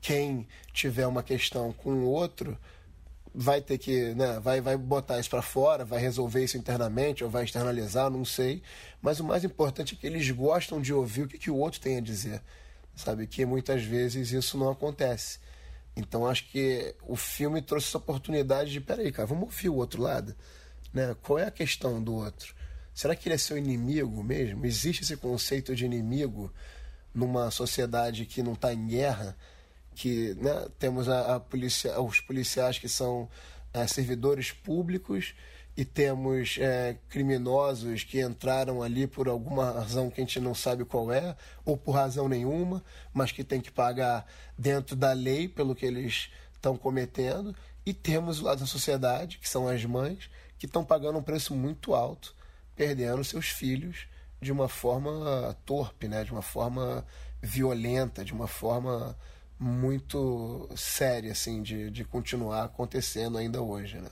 quem 0.00 0.46
tiver 0.72 1.06
uma 1.06 1.22
questão 1.22 1.72
com 1.72 1.90
o 1.90 2.04
outro 2.04 2.58
vai 3.34 3.60
ter 3.60 3.78
que, 3.78 4.14
né, 4.14 4.38
vai, 4.40 4.60
vai 4.60 4.76
botar 4.76 5.18
isso 5.18 5.30
para 5.30 5.40
fora, 5.40 5.84
vai 5.84 5.98
resolver 5.98 6.44
isso 6.44 6.58
internamente 6.58 7.24
ou 7.24 7.30
vai 7.30 7.44
externalizar, 7.44 8.10
não 8.10 8.24
sei. 8.24 8.62
Mas 9.00 9.20
o 9.20 9.24
mais 9.24 9.42
importante 9.44 9.94
é 9.94 9.96
que 9.98 10.06
eles 10.06 10.30
gostam 10.30 10.80
de 10.80 10.92
ouvir 10.92 11.22
o 11.22 11.28
que, 11.28 11.38
que 11.38 11.50
o 11.50 11.56
outro 11.56 11.80
tem 11.80 11.96
a 11.96 12.00
dizer, 12.00 12.42
sabe? 13.02 13.26
Que 13.26 13.44
muitas 13.44 13.82
vezes 13.82 14.32
isso 14.32 14.56
não 14.56 14.70
acontece. 14.70 15.38
Então 15.96 16.26
acho 16.26 16.48
que 16.48 16.94
o 17.02 17.16
filme 17.16 17.60
trouxe 17.60 17.88
essa 17.88 17.98
oportunidade 17.98 18.70
de, 18.70 18.80
peraí, 18.80 19.12
cara, 19.12 19.26
vamos 19.26 19.44
ouvir 19.44 19.68
o 19.68 19.76
outro 19.76 20.00
lado. 20.02 20.34
Né? 20.92 21.14
Qual 21.22 21.38
é 21.38 21.46
a 21.46 21.50
questão 21.50 22.02
do 22.02 22.14
outro? 22.14 22.54
Será 22.94 23.14
que 23.16 23.28
ele 23.28 23.34
é 23.34 23.38
seu 23.38 23.56
inimigo 23.56 24.22
mesmo? 24.22 24.64
Existe 24.66 25.02
esse 25.02 25.16
conceito 25.16 25.74
de 25.74 25.84
inimigo 25.84 26.52
numa 27.14 27.50
sociedade 27.50 28.26
que 28.26 28.42
não 28.42 28.52
está 28.52 28.72
em 28.72 28.86
guerra? 28.86 29.36
Que 29.94 30.34
né, 30.34 30.68
temos 30.78 31.08
a, 31.08 31.36
a 31.36 31.40
policia, 31.40 32.00
os 32.00 32.20
policiais 32.20 32.78
que 32.78 32.88
são 32.88 33.28
é, 33.72 33.86
servidores 33.86 34.52
públicos 34.52 35.34
e 35.76 35.84
temos 35.84 36.58
é, 36.60 36.96
criminosos 37.08 38.04
que 38.04 38.20
entraram 38.20 38.82
ali 38.82 39.06
por 39.06 39.28
alguma 39.28 39.70
razão 39.70 40.10
que 40.10 40.20
a 40.20 40.24
gente 40.24 40.38
não 40.38 40.54
sabe 40.54 40.84
qual 40.84 41.10
é, 41.10 41.34
ou 41.64 41.76
por 41.76 41.92
razão 41.92 42.28
nenhuma, 42.28 42.82
mas 43.12 43.32
que 43.32 43.42
tem 43.42 43.60
que 43.60 43.70
pagar 43.70 44.26
dentro 44.56 44.94
da 44.94 45.12
lei 45.12 45.48
pelo 45.48 45.74
que 45.74 45.86
eles 45.86 46.30
estão 46.54 46.76
cometendo. 46.76 47.54
E 47.86 47.94
temos 47.94 48.40
o 48.40 48.44
lado 48.44 48.60
da 48.60 48.66
sociedade, 48.66 49.38
que 49.38 49.48
são 49.48 49.66
as 49.66 49.84
mães, 49.84 50.30
que 50.58 50.66
estão 50.66 50.84
pagando 50.84 51.18
um 51.18 51.22
preço 51.22 51.54
muito 51.54 51.94
alto, 51.94 52.34
perdendo 52.76 53.24
seus 53.24 53.46
filhos 53.46 54.06
de 54.40 54.52
uma 54.52 54.68
forma 54.68 55.56
torpe, 55.64 56.06
né? 56.06 56.22
de 56.22 56.32
uma 56.32 56.42
forma 56.42 57.04
violenta, 57.40 58.24
de 58.24 58.32
uma 58.32 58.46
forma 58.46 59.16
muito 59.58 60.68
séria 60.76 61.32
assim, 61.32 61.62
de, 61.62 61.90
de 61.90 62.04
continuar 62.04 62.64
acontecendo 62.64 63.38
ainda 63.38 63.62
hoje. 63.62 63.98
Né? 63.98 64.10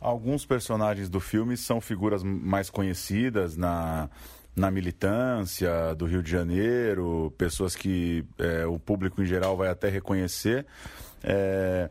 Alguns 0.00 0.46
personagens 0.46 1.08
do 1.08 1.20
filme 1.20 1.56
são 1.56 1.80
figuras 1.80 2.22
mais 2.22 2.70
conhecidas 2.70 3.56
na, 3.56 4.08
na 4.56 4.70
militância 4.70 5.94
do 5.94 6.06
Rio 6.06 6.22
de 6.22 6.30
Janeiro, 6.30 7.32
pessoas 7.36 7.76
que 7.76 8.24
é, 8.38 8.64
o 8.66 8.78
público 8.78 9.22
em 9.22 9.26
geral 9.26 9.56
vai 9.56 9.68
até 9.68 9.88
reconhecer. 9.88 10.64
É, 11.22 11.90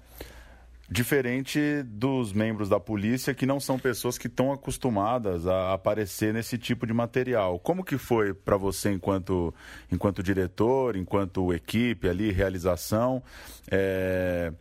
Diferente 0.91 1.83
dos 1.83 2.33
membros 2.33 2.67
da 2.67 2.79
polícia 2.79 3.31
que 3.31 3.45
não 3.45 3.59
são 3.59 3.77
pessoas 3.77 4.17
que 4.17 4.25
estão 4.25 4.51
acostumadas 4.51 5.45
a 5.45 5.71
aparecer 5.73 6.33
nesse 6.33 6.57
tipo 6.57 6.87
de 6.87 6.93
material. 6.93 7.59
Como 7.59 7.83
que 7.83 7.95
foi 7.95 8.33
para 8.33 8.57
você 8.57 8.91
enquanto, 8.91 9.53
enquanto 9.91 10.23
diretor, 10.23 10.95
enquanto 10.95 11.53
equipe 11.53 12.09
ali, 12.09 12.31
realização, 12.31 13.21
é, 13.69 14.51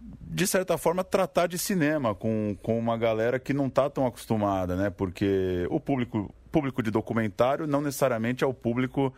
de 0.00 0.46
certa 0.46 0.78
forma 0.78 1.04
tratar 1.04 1.46
de 1.46 1.58
cinema 1.58 2.14
com, 2.14 2.56
com 2.62 2.78
uma 2.78 2.96
galera 2.96 3.38
que 3.38 3.52
não 3.52 3.66
está 3.66 3.90
tão 3.90 4.06
acostumada, 4.06 4.76
né? 4.76 4.88
Porque 4.88 5.66
o 5.68 5.78
público, 5.78 6.32
público 6.50 6.82
de 6.82 6.90
documentário 6.90 7.66
não 7.66 7.80
necessariamente 7.80 8.42
é 8.42 8.46
o 8.46 8.54
público 8.54 9.12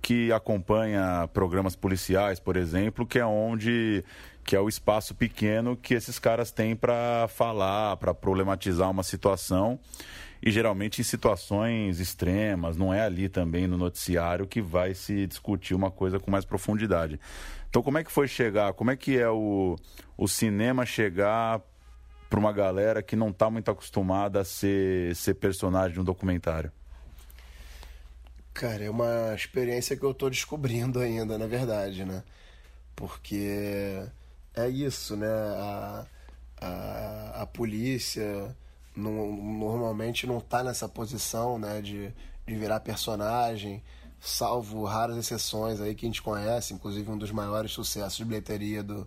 que 0.00 0.30
acompanha 0.32 1.28
programas 1.32 1.74
policiais, 1.74 2.38
por 2.38 2.56
exemplo, 2.56 3.06
que 3.06 3.18
é 3.18 3.26
onde 3.26 4.04
que 4.44 4.56
é 4.56 4.60
o 4.60 4.68
espaço 4.68 5.14
pequeno 5.14 5.76
que 5.76 5.92
esses 5.92 6.18
caras 6.18 6.50
têm 6.50 6.74
para 6.74 7.28
falar, 7.28 7.98
para 7.98 8.14
problematizar 8.14 8.90
uma 8.90 9.02
situação 9.02 9.78
e 10.42 10.50
geralmente 10.50 11.00
em 11.00 11.04
situações 11.04 12.00
extremas, 12.00 12.76
não 12.76 12.94
é 12.94 13.02
ali 13.02 13.28
também 13.28 13.66
no 13.66 13.76
noticiário 13.76 14.46
que 14.46 14.62
vai 14.62 14.94
se 14.94 15.26
discutir 15.26 15.74
uma 15.74 15.90
coisa 15.90 16.18
com 16.18 16.30
mais 16.30 16.44
profundidade. 16.44 17.20
Então, 17.68 17.82
como 17.82 17.98
é 17.98 18.04
que 18.04 18.10
foi 18.10 18.26
chegar? 18.26 18.72
Como 18.72 18.90
é 18.90 18.96
que 18.96 19.18
é 19.18 19.28
o, 19.28 19.76
o 20.16 20.26
cinema 20.26 20.86
chegar 20.86 21.60
para 22.28 22.38
uma 22.38 22.52
galera 22.52 23.02
que 23.02 23.16
não 23.16 23.28
está 23.28 23.50
muito 23.50 23.70
acostumada 23.70 24.40
a 24.40 24.44
ser, 24.44 25.14
ser 25.14 25.34
personagem 25.34 25.94
de 25.94 26.00
um 26.00 26.04
documentário? 26.04 26.72
Cara, 28.52 28.84
é 28.84 28.90
uma 28.90 29.34
experiência 29.34 29.96
que 29.96 30.02
eu 30.02 30.10
estou 30.10 30.28
descobrindo 30.28 30.98
ainda, 30.98 31.38
na 31.38 31.46
verdade, 31.46 32.04
né? 32.04 32.22
Porque 32.96 34.02
é 34.54 34.68
isso, 34.68 35.16
né? 35.16 35.28
A, 35.28 36.06
a, 36.60 37.42
a 37.42 37.46
polícia 37.46 38.56
não, 38.96 39.36
normalmente 39.36 40.26
não 40.26 40.38
está 40.38 40.64
nessa 40.64 40.88
posição, 40.88 41.58
né? 41.58 41.80
De, 41.80 42.12
de 42.46 42.54
virar 42.56 42.80
personagem, 42.80 43.82
salvo 44.20 44.84
raras 44.84 45.16
exceções 45.16 45.80
aí 45.80 45.94
que 45.94 46.06
a 46.06 46.08
gente 46.08 46.22
conhece, 46.22 46.74
inclusive 46.74 47.10
um 47.10 47.18
dos 47.18 47.30
maiores 47.30 47.72
sucessos 47.72 48.18
de 48.18 48.24
bilheteria 48.24 48.82
do, 48.82 49.06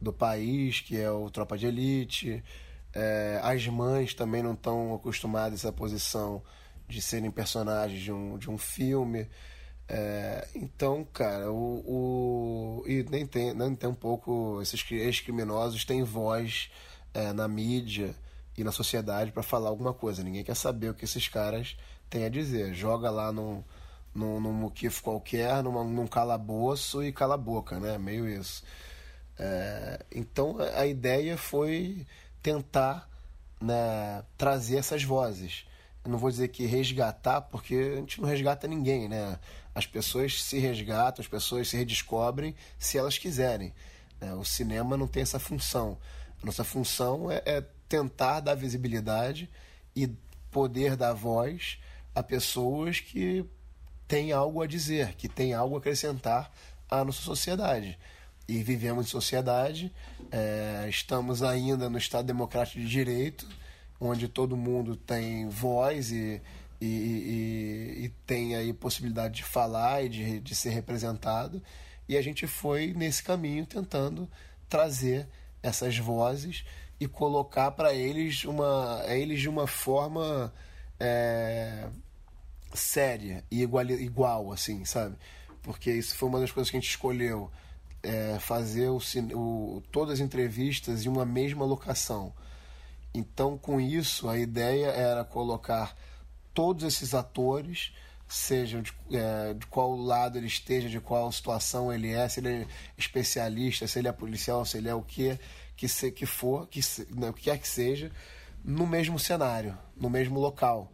do 0.00 0.12
país, 0.12 0.80
que 0.80 0.96
é 0.96 1.10
o 1.10 1.30
Tropa 1.30 1.56
de 1.58 1.66
Elite. 1.66 2.42
É, 2.94 3.40
as 3.42 3.66
mães 3.66 4.14
também 4.14 4.42
não 4.42 4.54
estão 4.54 4.94
acostumadas 4.94 5.64
a 5.64 5.68
essa 5.68 5.72
posição 5.72 6.42
de 6.88 7.02
serem 7.02 7.30
personagens 7.30 8.00
de 8.00 8.12
um, 8.12 8.38
de 8.38 8.50
um 8.50 8.56
filme. 8.56 9.28
É, 9.88 10.48
então, 10.54 11.06
cara, 11.12 11.50
o, 11.50 12.82
o, 12.82 12.84
e 12.86 13.04
nem 13.04 13.26
tem, 13.26 13.54
nem 13.54 13.74
tem 13.74 13.88
um 13.88 13.94
pouco. 13.94 14.60
Esses 14.62 14.84
ex-criminosos 14.90 15.84
têm 15.84 16.02
voz 16.02 16.70
é, 17.14 17.32
na 17.32 17.46
mídia 17.46 18.14
e 18.56 18.64
na 18.64 18.72
sociedade 18.72 19.32
para 19.32 19.42
falar 19.42 19.68
alguma 19.68 19.92
coisa. 19.92 20.22
Ninguém 20.22 20.44
quer 20.44 20.56
saber 20.56 20.90
o 20.90 20.94
que 20.94 21.04
esses 21.04 21.28
caras 21.28 21.76
têm 22.08 22.24
a 22.24 22.28
dizer. 22.28 22.74
Joga 22.74 23.10
lá 23.10 23.32
num, 23.32 23.62
num, 24.16 24.40
num 24.40 24.52
muquifo 24.52 25.02
qualquer, 25.02 25.62
numa, 25.62 25.84
num 25.84 26.06
calabouço 26.06 27.02
e 27.02 27.12
cala 27.12 27.34
a 27.34 27.38
boca, 27.38 27.78
né? 27.78 27.98
Meio 27.98 28.28
isso. 28.28 28.62
É, 29.38 30.04
então 30.10 30.56
a 30.74 30.86
ideia 30.86 31.36
foi 31.36 32.06
tentar 32.42 33.08
né, 33.60 34.24
trazer 34.36 34.78
essas 34.78 35.02
vozes. 35.02 35.66
Eu 36.04 36.10
não 36.10 36.18
vou 36.18 36.30
dizer 36.30 36.48
que 36.48 36.66
resgatar, 36.66 37.42
porque 37.42 37.74
a 37.74 37.96
gente 37.96 38.20
não 38.20 38.28
resgata 38.28 38.66
ninguém, 38.66 39.08
né? 39.08 39.38
As 39.74 39.86
pessoas 39.86 40.42
se 40.42 40.58
resgatam, 40.58 41.22
as 41.22 41.28
pessoas 41.28 41.68
se 41.68 41.76
redescobrem 41.76 42.54
se 42.78 42.96
elas 42.96 43.18
quiserem. 43.18 43.74
Né? 44.20 44.32
O 44.34 44.44
cinema 44.44 44.96
não 44.96 45.06
tem 45.06 45.22
essa 45.22 45.38
função. 45.38 45.98
A 46.42 46.46
nossa 46.46 46.64
função 46.64 47.30
é, 47.30 47.42
é 47.44 47.64
tentar 47.88 48.40
dar 48.40 48.54
visibilidade 48.54 49.50
e 49.94 50.08
poder 50.50 50.96
dar 50.96 51.12
voz 51.12 51.78
a 52.14 52.22
pessoas 52.22 53.00
que 53.00 53.44
têm 54.06 54.32
algo 54.32 54.62
a 54.62 54.66
dizer, 54.66 55.14
que 55.14 55.28
têm 55.28 55.54
algo 55.54 55.74
a 55.76 55.78
acrescentar 55.78 56.50
à 56.90 57.04
nossa 57.04 57.22
sociedade. 57.22 57.98
E 58.48 58.62
vivemos 58.62 59.06
em 59.06 59.08
sociedade, 59.08 59.92
é, 60.30 60.86
estamos 60.88 61.42
ainda 61.42 61.90
no 61.90 61.98
Estado 61.98 62.26
Democrático 62.26 62.78
de 62.78 62.88
Direito, 62.88 63.48
onde 64.00 64.28
todo 64.28 64.56
mundo 64.56 64.94
tem 64.94 65.48
voz 65.48 66.12
e, 66.12 66.40
e, 66.80 66.86
e, 66.86 68.04
e 68.04 68.08
tem 68.24 68.54
aí 68.54 68.72
possibilidade 68.72 69.34
de 69.34 69.42
falar 69.42 70.04
e 70.04 70.08
de, 70.08 70.40
de 70.40 70.54
ser 70.54 70.70
representado, 70.70 71.60
e 72.08 72.16
a 72.16 72.22
gente 72.22 72.46
foi 72.46 72.92
nesse 72.94 73.22
caminho 73.22 73.66
tentando 73.66 74.28
trazer 74.68 75.26
essas 75.62 75.98
vozes 75.98 76.64
e 77.00 77.08
colocar 77.08 77.72
para 77.72 77.92
eles 77.92 78.44
uma 78.44 79.02
eles 79.08 79.40
de 79.40 79.48
uma 79.48 79.66
forma 79.66 80.52
é, 81.00 81.88
séria 82.76 83.42
e 83.50 83.62
igual, 83.62 83.84
igual 83.84 84.52
assim 84.52 84.84
sabe 84.84 85.16
porque 85.62 85.90
isso 85.90 86.14
foi 86.16 86.28
uma 86.28 86.38
das 86.38 86.52
coisas 86.52 86.70
que 86.70 86.76
a 86.76 86.80
gente 86.80 86.90
escolheu 86.90 87.50
é, 88.02 88.38
fazer 88.38 88.88
o, 88.88 89.00
o, 89.34 89.82
todas 89.90 90.14
as 90.14 90.20
entrevistas 90.20 91.04
em 91.04 91.08
uma 91.08 91.24
mesma 91.24 91.64
locação. 91.64 92.32
Então, 93.12 93.58
com 93.58 93.80
isso, 93.80 94.28
a 94.28 94.38
ideia 94.38 94.86
era 94.86 95.24
colocar 95.24 95.96
todos 96.54 96.84
esses 96.84 97.14
atores, 97.14 97.92
seja 98.28 98.80
de, 98.80 98.92
é, 99.10 99.54
de 99.54 99.66
qual 99.66 99.96
lado 99.96 100.38
ele 100.38 100.46
esteja, 100.46 100.88
de 100.88 101.00
qual 101.00 101.32
situação 101.32 101.92
ele 101.92 102.12
é, 102.12 102.28
se 102.28 102.38
ele 102.38 102.48
é 102.48 102.66
especialista, 102.96 103.88
se 103.88 103.98
ele 103.98 104.06
é 104.06 104.12
policial, 104.12 104.64
se 104.64 104.78
ele 104.78 104.88
é 104.88 104.94
o 104.94 105.02
que 105.02 105.36
que, 105.76 105.88
se, 105.88 106.10
que 106.10 106.24
for, 106.24 106.66
que, 106.68 106.80
né, 107.10 107.28
o 107.28 107.32
que 107.34 107.42
quer 107.44 107.58
que 107.58 107.68
seja, 107.68 108.10
no 108.64 108.86
mesmo 108.86 109.18
cenário, 109.18 109.76
no 109.94 110.08
mesmo 110.08 110.40
local. 110.40 110.90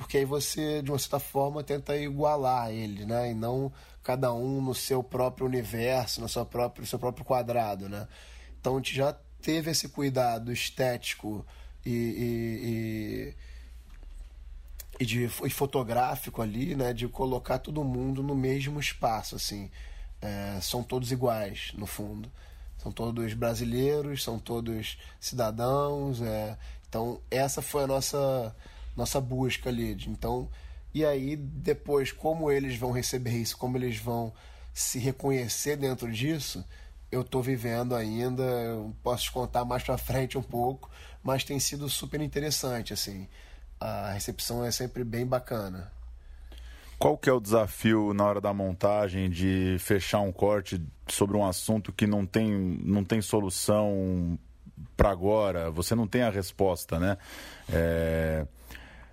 Porque 0.00 0.16
aí 0.16 0.24
você, 0.24 0.80
de 0.80 0.90
uma 0.90 0.98
certa 0.98 1.20
forma, 1.20 1.62
tenta 1.62 1.94
igualar 1.94 2.70
ele, 2.70 3.04
né? 3.04 3.32
E 3.32 3.34
não 3.34 3.70
cada 4.02 4.32
um 4.32 4.62
no 4.62 4.74
seu 4.74 5.02
próprio 5.02 5.46
universo, 5.46 6.22
no 6.22 6.28
seu 6.28 6.46
próprio, 6.46 6.86
seu 6.86 6.98
próprio 6.98 7.22
quadrado, 7.22 7.86
né? 7.86 8.08
Então 8.58 8.72
a 8.72 8.76
gente 8.78 8.94
já 8.94 9.14
teve 9.42 9.70
esse 9.70 9.90
cuidado 9.90 10.50
estético 10.50 11.44
e, 11.84 11.90
e, 11.90 13.34
e, 15.00 15.02
e 15.02 15.04
de, 15.04 15.24
e 15.24 15.50
fotográfico 15.50 16.40
ali, 16.40 16.74
né? 16.74 16.94
De 16.94 17.06
colocar 17.06 17.58
todo 17.58 17.84
mundo 17.84 18.22
no 18.22 18.34
mesmo 18.34 18.80
espaço, 18.80 19.36
assim. 19.36 19.70
É, 20.22 20.58
são 20.62 20.82
todos 20.82 21.12
iguais, 21.12 21.72
no 21.74 21.84
fundo. 21.84 22.32
São 22.78 22.90
todos 22.90 23.34
brasileiros, 23.34 24.22
são 24.22 24.38
todos 24.38 24.96
cidadãos. 25.20 26.22
É, 26.22 26.56
então 26.88 27.20
essa 27.30 27.60
foi 27.60 27.84
a 27.84 27.86
nossa, 27.86 28.56
nossa 29.00 29.20
busca 29.20 29.68
ali. 29.68 29.96
Então 30.08 30.48
e 30.92 31.04
aí, 31.04 31.36
depois, 31.36 32.10
como 32.10 32.50
eles 32.50 32.76
vão 32.76 32.90
receber 32.90 33.30
isso, 33.30 33.56
como 33.56 33.76
eles 33.76 33.96
vão 33.98 34.32
se 34.74 34.98
reconhecer 34.98 35.76
dentro 35.76 36.10
disso, 36.10 36.64
eu 37.12 37.20
estou 37.22 37.42
vivendo 37.42 37.94
ainda, 37.94 38.42
eu 38.42 38.94
posso 39.02 39.24
te 39.24 39.32
contar 39.32 39.64
mais 39.64 39.82
para 39.82 39.96
frente 39.96 40.36
um 40.36 40.42
pouco, 40.42 40.90
mas 41.22 41.44
tem 41.44 41.60
sido 41.60 41.88
super 41.88 42.20
interessante, 42.20 42.92
assim. 42.92 43.28
A 43.78 44.12
recepção 44.12 44.64
é 44.64 44.70
sempre 44.70 45.04
bem 45.04 45.24
bacana. 45.24 45.90
Qual 46.98 47.16
que 47.16 47.30
é 47.30 47.32
o 47.32 47.40
desafio 47.40 48.12
na 48.12 48.24
hora 48.24 48.40
da 48.40 48.52
montagem 48.52 49.30
de 49.30 49.76
fechar 49.78 50.20
um 50.20 50.32
corte 50.32 50.82
sobre 51.08 51.36
um 51.36 51.46
assunto 51.46 51.92
que 51.92 52.06
não 52.06 52.26
tem, 52.26 52.50
não 52.84 53.04
tem 53.04 53.22
solução 53.22 54.38
para 54.96 55.10
agora? 55.10 55.70
Você 55.70 55.94
não 55.94 56.06
tem 56.06 56.22
a 56.22 56.30
resposta, 56.30 56.98
né? 56.98 57.16
É 57.72 58.44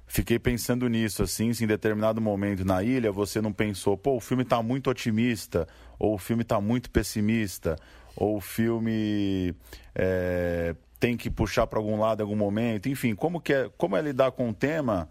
fiquei 0.08 0.40
pensando 0.40 0.88
nisso, 0.88 1.22
assim, 1.22 1.54
se 1.54 1.66
em 1.66 1.68
determinado 1.68 2.22
momento 2.22 2.64
na 2.64 2.82
ilha 2.82 3.12
você 3.12 3.42
não 3.42 3.52
pensou, 3.52 3.98
pô, 3.98 4.16
o 4.16 4.20
filme 4.22 4.44
está 4.44 4.64
muito 4.64 4.90
otimista, 4.90 5.68
ou 6.00 6.16
o 6.16 6.18
filme 6.18 6.44
está 6.44 6.60
muito 6.62 6.90
pessimista, 6.90 7.76
ou 8.16 8.38
o 8.38 8.42
filme 8.42 9.54
é, 9.94 10.74
tem 11.00 11.18
que 11.18 11.30
puxar 11.30 11.68
para 11.68 11.78
algum 11.78 12.00
lado 12.00 12.22
em 12.22 12.24
algum 12.24 12.38
momento, 12.38 12.88
enfim, 12.88 13.14
como, 13.14 13.42
que 13.42 13.54
é, 13.54 13.70
como 13.78 13.98
é 13.98 14.02
lidar 14.02 14.32
com 14.32 14.48
um 14.48 14.54
tema 14.54 15.10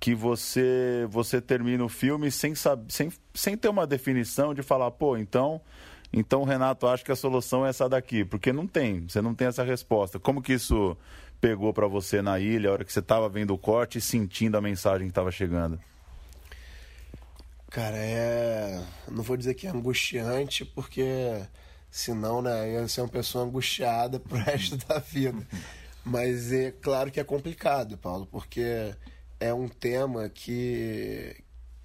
que 0.00 0.14
você 0.14 1.06
você 1.10 1.40
termina 1.40 1.84
o 1.84 1.88
filme 1.88 2.30
sem, 2.30 2.54
sem, 2.88 3.12
sem 3.34 3.56
ter 3.56 3.68
uma 3.68 3.86
definição 3.86 4.54
de 4.54 4.62
falar, 4.62 4.90
pô, 4.90 5.16
então... 5.16 5.60
Então, 6.10 6.42
Renato, 6.42 6.86
acho 6.86 7.04
que 7.04 7.12
a 7.12 7.16
solução 7.16 7.66
é 7.66 7.68
essa 7.68 7.86
daqui, 7.86 8.24
porque 8.24 8.50
não 8.50 8.66
tem, 8.66 9.06
você 9.06 9.20
não 9.20 9.34
tem 9.34 9.46
essa 9.46 9.62
resposta. 9.62 10.18
Como 10.18 10.40
que 10.40 10.54
isso 10.54 10.96
pegou 11.40 11.72
para 11.72 11.86
você 11.86 12.20
na 12.20 12.38
ilha, 12.38 12.70
a 12.70 12.72
hora 12.72 12.84
que 12.84 12.92
você 12.92 13.00
estava 13.00 13.28
vendo 13.28 13.54
o 13.54 13.58
corte 13.58 13.98
e 13.98 14.00
sentindo 14.00 14.56
a 14.56 14.60
mensagem 14.60 15.06
que 15.06 15.12
estava 15.12 15.30
chegando? 15.30 15.78
Cara, 17.70 17.96
é. 17.96 18.82
Não 19.10 19.22
vou 19.22 19.36
dizer 19.36 19.54
que 19.54 19.66
é 19.66 19.70
angustiante, 19.70 20.64
porque 20.64 21.42
senão, 21.90 22.40
né, 22.40 22.72
ia 22.72 22.88
ser 22.88 23.02
uma 23.02 23.08
pessoa 23.08 23.44
angustiada 23.44 24.18
pro 24.20 24.36
resto 24.36 24.76
da 24.86 24.98
vida. 24.98 25.46
Mas 26.04 26.52
é 26.52 26.70
claro 26.70 27.10
que 27.10 27.20
é 27.20 27.24
complicado, 27.24 27.98
Paulo, 27.98 28.26
porque 28.26 28.94
é 29.38 29.52
um 29.52 29.68
tema 29.68 30.28
que 30.28 31.36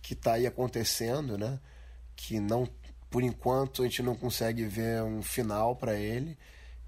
que 0.01 0.13
está 0.13 0.33
aí 0.33 0.45
acontecendo, 0.45 1.37
né? 1.37 1.59
Que 2.15 2.39
não, 2.39 2.67
por 3.09 3.23
enquanto, 3.23 3.81
a 3.81 3.85
gente 3.85 4.03
não 4.03 4.15
consegue 4.15 4.65
ver 4.65 5.01
um 5.01 5.21
final 5.21 5.77
para 5.77 5.95
ele. 5.95 6.37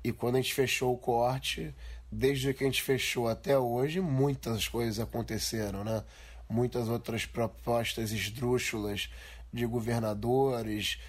E 0.04 0.12
quando 0.12 0.36
a 0.36 0.41
gente 0.41 0.54
fechou 0.54 0.93
o 0.93 0.97
corte, 0.97 1.73
desde 2.15 2.54
que 2.54 2.63
a 2.63 2.67
gente 2.67 2.82
fechou 2.82 3.28
até 3.28 3.58
hoje, 3.58 3.99
muitas 3.99 4.67
coisas 4.67 4.99
aconteceram, 4.99 5.84
né? 5.84 6.04
Muitas 6.49 6.88
outras 6.88 7.25
propostas 7.25 8.12
esdrúxulas 8.12 9.10
de 9.51 9.65
governadores, 9.65 10.99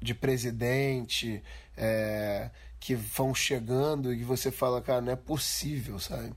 de 0.00 0.14
presidente, 0.14 1.42
é, 1.76 2.50
que 2.80 2.94
vão 2.94 3.34
chegando 3.34 4.12
e 4.12 4.24
você 4.24 4.50
fala, 4.50 4.82
cara, 4.82 5.00
não 5.00 5.12
é 5.12 5.16
possível, 5.16 5.98
sabe? 5.98 6.32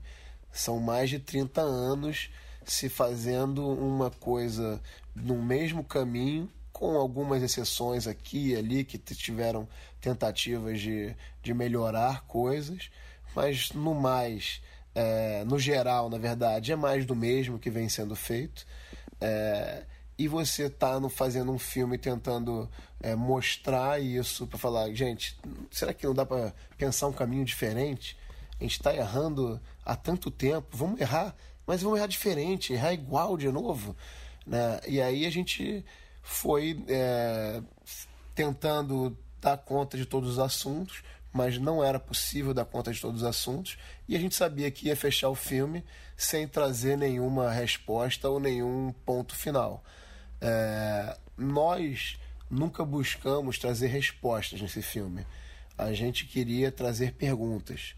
São 0.52 0.78
mais 0.78 1.10
de 1.10 1.18
30 1.18 1.60
anos 1.60 2.30
se 2.64 2.88
fazendo 2.88 3.66
uma 3.68 4.10
coisa 4.10 4.80
no 5.14 5.42
mesmo 5.42 5.82
caminho, 5.82 6.48
com 6.72 6.96
algumas 6.96 7.42
exceções 7.42 8.06
aqui 8.06 8.50
e 8.50 8.56
ali 8.56 8.84
que 8.84 8.96
tiveram 8.98 9.68
tentativas 10.00 10.80
de, 10.80 11.14
de 11.42 11.52
melhorar 11.52 12.22
coisas 12.26 12.90
mas 13.34 13.72
no 13.72 13.94
mais, 13.94 14.60
é, 14.94 15.44
no 15.44 15.58
geral, 15.58 16.08
na 16.08 16.18
verdade, 16.18 16.72
é 16.72 16.76
mais 16.76 17.04
do 17.04 17.14
mesmo 17.14 17.58
que 17.58 17.70
vem 17.70 17.88
sendo 17.88 18.14
feito. 18.16 18.66
É, 19.20 19.84
e 20.18 20.28
você 20.28 20.64
está 20.64 21.00
fazendo 21.08 21.50
um 21.50 21.58
filme 21.58 21.96
tentando 21.96 22.70
é, 23.00 23.14
mostrar 23.14 24.00
isso 24.00 24.46
para 24.46 24.58
falar, 24.58 24.92
gente, 24.92 25.38
será 25.70 25.94
que 25.94 26.06
não 26.06 26.12
dá 26.12 26.26
para 26.26 26.52
pensar 26.76 27.06
um 27.06 27.12
caminho 27.12 27.44
diferente? 27.44 28.18
A 28.58 28.62
gente 28.62 28.72
está 28.72 28.94
errando 28.94 29.58
há 29.84 29.96
tanto 29.96 30.30
tempo, 30.30 30.76
vamos 30.76 31.00
errar, 31.00 31.34
mas 31.66 31.80
vamos 31.80 31.98
errar 31.98 32.06
diferente, 32.06 32.74
errar 32.74 32.92
igual 32.92 33.36
de 33.38 33.50
novo. 33.50 33.96
Né? 34.46 34.80
E 34.86 35.00
aí 35.00 35.24
a 35.24 35.30
gente 35.30 35.82
foi 36.22 36.84
é, 36.86 37.62
tentando 38.34 39.16
dar 39.40 39.56
conta 39.56 39.96
de 39.96 40.04
todos 40.04 40.32
os 40.32 40.38
assuntos, 40.38 41.02
mas 41.32 41.58
não 41.58 41.82
era 41.82 41.98
possível 41.98 42.52
dar 42.52 42.64
conta 42.64 42.92
de 42.92 43.00
todos 43.00 43.22
os 43.22 43.26
assuntos, 43.26 43.78
e 44.08 44.16
a 44.16 44.18
gente 44.18 44.34
sabia 44.34 44.70
que 44.70 44.88
ia 44.88 44.96
fechar 44.96 45.28
o 45.28 45.34
filme 45.34 45.84
sem 46.16 46.46
trazer 46.46 46.96
nenhuma 46.96 47.50
resposta 47.50 48.28
ou 48.28 48.40
nenhum 48.40 48.92
ponto 49.04 49.34
final. 49.34 49.84
É, 50.40 51.16
nós 51.36 52.18
nunca 52.50 52.84
buscamos 52.84 53.58
trazer 53.58 53.86
respostas 53.86 54.60
nesse 54.60 54.82
filme. 54.82 55.24
A 55.78 55.92
gente 55.92 56.26
queria 56.26 56.72
trazer 56.72 57.12
perguntas. 57.12 57.94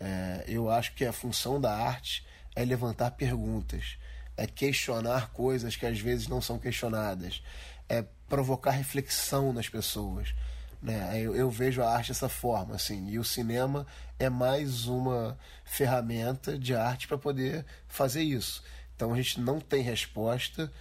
É, 0.00 0.44
eu 0.46 0.70
acho 0.70 0.94
que 0.94 1.04
a 1.04 1.12
função 1.12 1.60
da 1.60 1.76
arte 1.76 2.24
é 2.54 2.64
levantar 2.64 3.10
perguntas, 3.12 3.98
é 4.36 4.46
questionar 4.46 5.30
coisas 5.32 5.74
que 5.74 5.84
às 5.84 5.98
vezes 5.98 6.28
não 6.28 6.40
são 6.40 6.58
questionadas, 6.58 7.42
é 7.88 8.04
provocar 8.28 8.70
reflexão 8.70 9.52
nas 9.52 9.68
pessoas. 9.68 10.34
Né? 10.80 11.20
Eu, 11.20 11.34
eu, 11.34 11.50
vejo 11.50 11.82
a 11.82 11.90
arte 11.90 12.08
dessa 12.08 12.28
forma, 12.28 12.76
assim, 12.76 13.08
e 13.08 13.18
o 13.18 13.24
cinema 13.24 13.86
é 14.18 14.30
mais 14.30 14.86
uma 14.86 15.36
ferramenta 15.64 16.56
de 16.56 16.74
arte 16.74 17.08
para 17.08 17.18
poder 17.18 17.64
fazer 17.88 18.22
isso. 18.22 18.62
Então 18.94 19.12
a 19.12 19.16
gente 19.16 19.40
não 19.40 19.60
tem 19.60 19.82
resposta, 19.82 20.72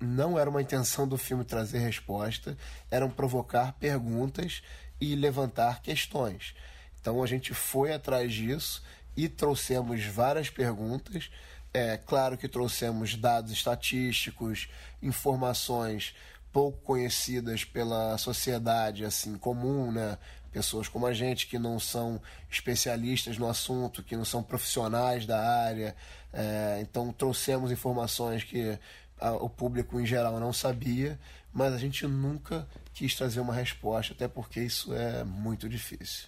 não 0.00 0.38
era 0.38 0.48
uma 0.48 0.62
intenção 0.62 1.08
do 1.08 1.16
filme 1.16 1.44
trazer 1.44 1.78
resposta, 1.78 2.56
eram 2.90 3.10
provocar 3.10 3.72
perguntas 3.74 4.62
e 5.00 5.14
levantar 5.14 5.82
questões. 5.82 6.54
Então 7.00 7.22
a 7.22 7.26
gente 7.26 7.54
foi 7.54 7.92
atrás 7.92 8.32
disso 8.32 8.82
e 9.16 9.28
trouxemos 9.28 10.04
várias 10.04 10.50
perguntas. 10.50 11.30
É 11.72 11.96
claro 11.96 12.36
que 12.36 12.48
trouxemos 12.48 13.16
dados 13.16 13.52
estatísticos, 13.52 14.68
informações 15.02 16.14
pouco 16.58 16.78
conhecidas 16.78 17.64
pela 17.64 18.18
sociedade 18.18 19.04
assim 19.04 19.38
comum, 19.38 19.92
né? 19.92 20.18
Pessoas 20.50 20.88
como 20.88 21.06
a 21.06 21.12
gente 21.12 21.46
que 21.46 21.56
não 21.56 21.78
são 21.78 22.20
especialistas 22.50 23.38
no 23.38 23.48
assunto, 23.48 24.02
que 24.02 24.16
não 24.16 24.24
são 24.24 24.42
profissionais 24.42 25.24
da 25.24 25.40
área. 25.40 25.94
É, 26.32 26.80
então 26.82 27.12
trouxemos 27.12 27.70
informações 27.70 28.42
que 28.42 28.76
a, 29.20 29.34
o 29.34 29.48
público 29.48 30.00
em 30.00 30.04
geral 30.04 30.40
não 30.40 30.52
sabia, 30.52 31.16
mas 31.52 31.72
a 31.72 31.78
gente 31.78 32.04
nunca 32.08 32.66
quis 32.92 33.14
trazer 33.14 33.38
uma 33.38 33.54
resposta, 33.54 34.12
até 34.12 34.26
porque 34.26 34.60
isso 34.60 34.92
é 34.92 35.22
muito 35.22 35.68
difícil. 35.68 36.26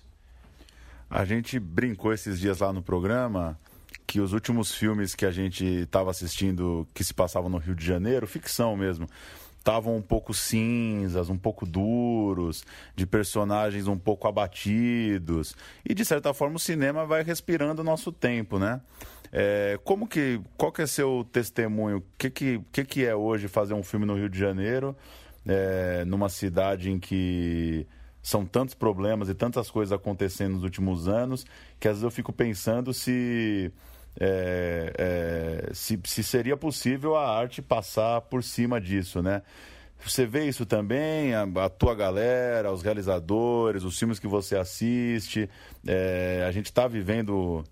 A 1.10 1.24
gente 1.24 1.58
brincou 1.58 2.12
esses 2.12 2.38
dias 2.38 2.60
lá 2.60 2.72
no 2.72 2.82
programa 2.84 3.58
que 4.06 4.20
os 4.20 4.32
últimos 4.32 4.72
filmes 4.72 5.12
que 5.16 5.26
a 5.26 5.32
gente 5.32 5.64
estava 5.64 6.12
assistindo 6.12 6.86
que 6.94 7.02
se 7.02 7.12
passavam 7.12 7.50
no 7.50 7.58
Rio 7.58 7.74
de 7.74 7.84
Janeiro, 7.84 8.28
ficção 8.28 8.76
mesmo, 8.76 9.08
estavam 9.60 9.94
um 9.94 10.02
pouco 10.02 10.32
cinzas, 10.32 11.28
um 11.28 11.36
pouco 11.36 11.66
duros, 11.66 12.64
de 12.96 13.06
personagens 13.06 13.86
um 13.86 13.98
pouco 13.98 14.26
abatidos. 14.26 15.54
E 15.88 15.94
de 15.94 16.04
certa 16.04 16.34
forma 16.34 16.56
o 16.56 16.58
cinema 16.58 17.06
vai 17.06 17.22
respirando 17.22 17.82
o 17.82 17.84
nosso 17.84 18.10
tempo, 18.10 18.58
né? 18.58 18.80
É, 19.30 19.78
como 19.84 20.08
que, 20.08 20.40
qual 20.56 20.72
que 20.72 20.82
é 20.82 20.86
seu 20.86 21.26
testemunho? 21.30 21.98
O 21.98 22.04
que, 22.18 22.30
que, 22.30 22.60
que, 22.72 22.84
que 22.84 23.04
é 23.04 23.14
hoje 23.14 23.46
fazer 23.46 23.74
um 23.74 23.82
filme 23.82 24.06
no 24.06 24.16
Rio 24.16 24.28
de 24.28 24.38
Janeiro, 24.38 24.96
é, 25.46 26.04
numa 26.06 26.28
cidade 26.28 26.90
em 26.90 26.98
que 26.98 27.86
são 28.22 28.44
tantos 28.44 28.74
problemas 28.74 29.28
e 29.28 29.34
tantas 29.34 29.70
coisas 29.70 29.92
acontecendo 29.92 30.54
nos 30.54 30.64
últimos 30.64 31.08
anos 31.08 31.46
que 31.78 31.88
às 31.88 31.94
vezes 31.94 32.04
eu 32.04 32.10
fico 32.10 32.32
pensando 32.32 32.92
se 32.92 33.72
é, 34.18 34.92
é, 35.68 35.74
se, 35.74 35.98
se, 36.04 36.22
seria 36.22 36.56
possível 36.56 37.16
a 37.16 37.28
arte 37.38 37.62
passar 37.62 38.20
por 38.22 38.42
cima 38.42 38.80
disso, 38.80 39.22
né? 39.22 39.42
Você 40.04 40.24
vê 40.24 40.46
isso 40.48 40.64
também, 40.64 41.34
a, 41.34 41.42
a 41.42 41.68
tua 41.68 41.94
galera, 41.94 42.72
os 42.72 42.82
realizadores, 42.82 43.84
os 43.84 43.98
filmes 43.98 44.18
que 44.18 44.26
você 44.26 44.56
assiste. 44.56 45.48
É, 45.86 46.44
a 46.48 46.50
gente 46.50 46.66
está 46.66 46.88
vivendo 46.88 47.62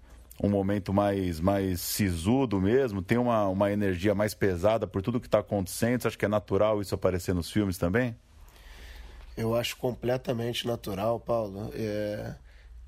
um 0.43 0.49
momento 0.49 0.93
mais, 0.93 1.41
mais 1.41 1.81
sisudo 1.81 2.61
mesmo, 2.61 3.03
tem 3.03 3.19
uma, 3.19 3.49
uma 3.49 3.73
energia 3.73 4.15
mais 4.15 4.35
pesada 4.35 4.87
por 4.87 5.03
tudo 5.03 5.21
que 5.21 5.27
está 5.27 5.41
acontecendo. 5.41 6.03
Você 6.03 6.09
acha 6.09 6.19
que 6.19 6.25
é 6.25 6.29
natural 6.29 6.81
isso 6.81 6.95
aparecer 6.95 7.35
nos 7.35 7.51
filmes 7.51 7.77
também? 7.77 8.15
Eu 9.37 9.55
acho 9.55 9.77
completamente 9.77 10.67
natural, 10.67 11.19
Paulo. 11.19 11.71
É... 11.75 12.35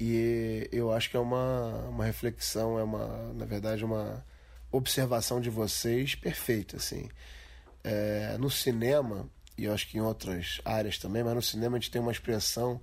E 0.00 0.66
eu 0.72 0.90
acho 0.90 1.10
que 1.10 1.16
é 1.18 1.20
uma, 1.20 1.88
uma 1.90 2.06
reflexão, 2.06 2.78
é 2.78 2.82
uma, 2.82 3.34
na 3.34 3.44
verdade, 3.44 3.84
uma 3.84 4.24
observação 4.72 5.42
de 5.42 5.50
vocês 5.50 6.14
perfeita, 6.14 6.78
assim. 6.78 7.06
É, 7.84 8.34
no 8.38 8.50
cinema, 8.50 9.28
e 9.58 9.64
eu 9.64 9.74
acho 9.74 9.86
que 9.86 9.98
em 9.98 10.00
outras 10.00 10.58
áreas 10.64 10.96
também, 10.96 11.22
mas 11.22 11.34
no 11.34 11.42
cinema 11.42 11.76
a 11.76 11.80
gente 11.80 11.90
tem 11.90 12.00
uma 12.00 12.12
expressão 12.12 12.80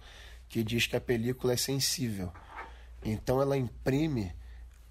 que 0.48 0.64
diz 0.64 0.86
que 0.86 0.96
a 0.96 1.02
película 1.02 1.54
é 1.54 1.58
sensível. 1.58 2.32
Então 3.04 3.42
ela 3.42 3.58
imprime 3.58 4.32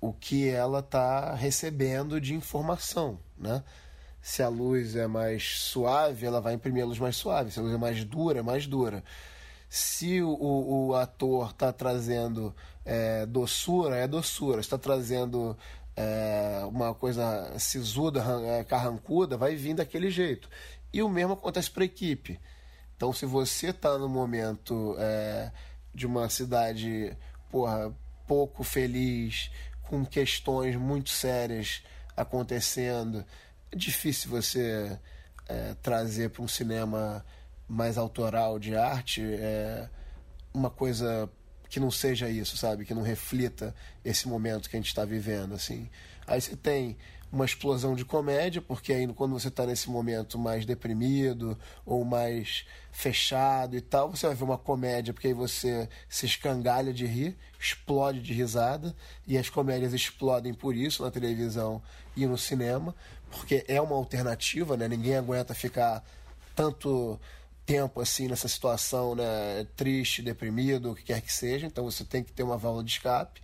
o 0.01 0.13
que 0.13 0.49
ela 0.49 0.81
está 0.81 1.33
recebendo 1.33 2.21
de 2.21 2.35
informação, 2.35 3.21
né? 3.39 3.63
Se 4.21 4.43
a 4.43 4.49
luz 4.49 4.97
é 4.97 5.07
mais 5.07 5.61
suave, 5.61 6.27
ela 6.27 6.41
vai 6.41 6.55
imprimir 6.55 6.83
a 6.83 6.87
luz 6.87 6.99
mais 6.99 7.15
suave. 7.15 7.53
Se 7.53 7.61
a 7.61 7.63
luz 7.63 7.73
é 7.73 7.79
mais 7.79 8.05
dura, 8.05 8.41
é 8.41 8.43
mais 8.43 8.67
dura 8.67 9.05
se 9.69 10.23
o, 10.23 10.89
o 10.89 10.95
ator 10.95 11.51
está 11.51 11.73
trazendo 11.73 12.55
é, 12.85 13.27
doçura, 13.27 13.97
é 13.97 14.07
doçura. 14.07 14.61
está 14.61 14.79
trazendo 14.79 15.57
é, 15.97 16.63
uma 16.69 16.95
coisa 16.95 17.59
sisuda, 17.59 18.23
é, 18.45 18.65
carrancuda, 18.65 19.37
vai 19.37 19.57
vir 19.57 19.75
daquele 19.75 20.11
jeito. 20.11 20.49
E 20.93 21.03
o 21.03 21.09
mesmo 21.09 21.33
acontece 21.33 21.71
para 21.71 21.83
a 21.83 21.87
equipe. 21.87 22.39
Então, 22.97 23.13
se 23.13 23.27
você 23.27 23.69
está 23.69 23.99
no 23.99 24.09
momento 24.09 24.97
é, 24.99 25.51
de 25.95 26.07
uma 26.07 26.29
cidade 26.29 27.17
porra, 27.51 27.93
pouco 28.27 28.65
feliz, 28.65 29.51
com 29.83 30.05
questões 30.05 30.77
muito 30.77 31.11
sérias 31.11 31.83
acontecendo, 32.17 33.25
é 33.71 33.77
difícil 33.77 34.31
você 34.31 34.99
é, 35.49 35.75
trazer 35.83 36.31
para 36.31 36.43
um 36.43 36.49
cinema 36.49 37.25
mais 37.69 37.99
autoral 37.99 38.59
de 38.59 38.77
arte 38.77 39.23
é 39.23 39.89
uma 40.53 40.71
coisa 40.71 41.29
que 41.69 41.81
não 41.81 41.91
seja 41.91 42.29
isso, 42.29 42.57
sabe? 42.57 42.85
Que 42.85 42.95
não 42.95 43.03
reflita 43.03 43.75
esse 44.05 44.29
momento 44.29 44.71
que 44.71 44.77
a 44.77 44.79
gente 44.79 44.89
está 44.89 45.05
vivendo, 45.05 45.55
assim. 45.55 45.89
Aí 46.27 46.41
você 46.41 46.57
tem 46.57 46.97
uma 47.31 47.45
explosão 47.45 47.95
de 47.95 48.05
comédia, 48.05 48.63
porque 48.63 48.93
aí 48.93 49.07
quando 49.13 49.33
você 49.33 49.49
está 49.49 49.67
nesse 49.67 49.91
momento 49.91 50.39
mais 50.39 50.65
deprimido 50.65 51.59
ou 51.85 52.05
mais 52.05 52.65
fechado 52.93 53.77
e 53.77 53.81
tal, 53.81 54.11
você 54.11 54.27
vai 54.27 54.37
ver 54.37 54.45
uma 54.45 54.57
comédia, 54.57 55.13
porque 55.13 55.29
aí 55.29 55.35
você 55.35 55.89
se 56.09 56.25
escangalha 56.25 56.93
de 56.93 57.05
rir, 57.05 57.37
explode 57.59 58.23
de 58.23 58.33
risada, 58.33 58.95
e 59.27 59.37
as 59.37 59.51
comédias 59.51 59.93
explodem 59.93 60.55
por 60.55 60.75
isso 60.75 61.03
na 61.03 61.11
televisão 61.11 61.83
e 62.17 62.27
no 62.27 62.39
cinema, 62.39 62.95
porque 63.31 63.65
é 63.69 63.81
uma 63.81 63.97
alternativa, 63.97 64.77
né? 64.77 64.89
Ninguém 64.89 65.17
aguenta 65.17 65.53
ficar 65.53 66.05
tanto 66.55 67.21
tempo 67.67 68.01
assim 68.01 68.29
nessa 68.29 68.47
situação 68.47 69.15
né, 69.17 69.67
triste, 69.77 70.23
deprimido, 70.23 70.93
o 70.93 70.95
que 70.95 71.03
quer 71.03 71.21
que 71.21 71.33
seja, 71.33 71.67
então 71.67 71.85
você 71.85 72.05
tem 72.05 72.23
que 72.23 72.33
ter 72.33 72.45
uma 72.45 72.57
válvula 72.57 72.85
de 72.85 72.93
escape. 72.93 73.43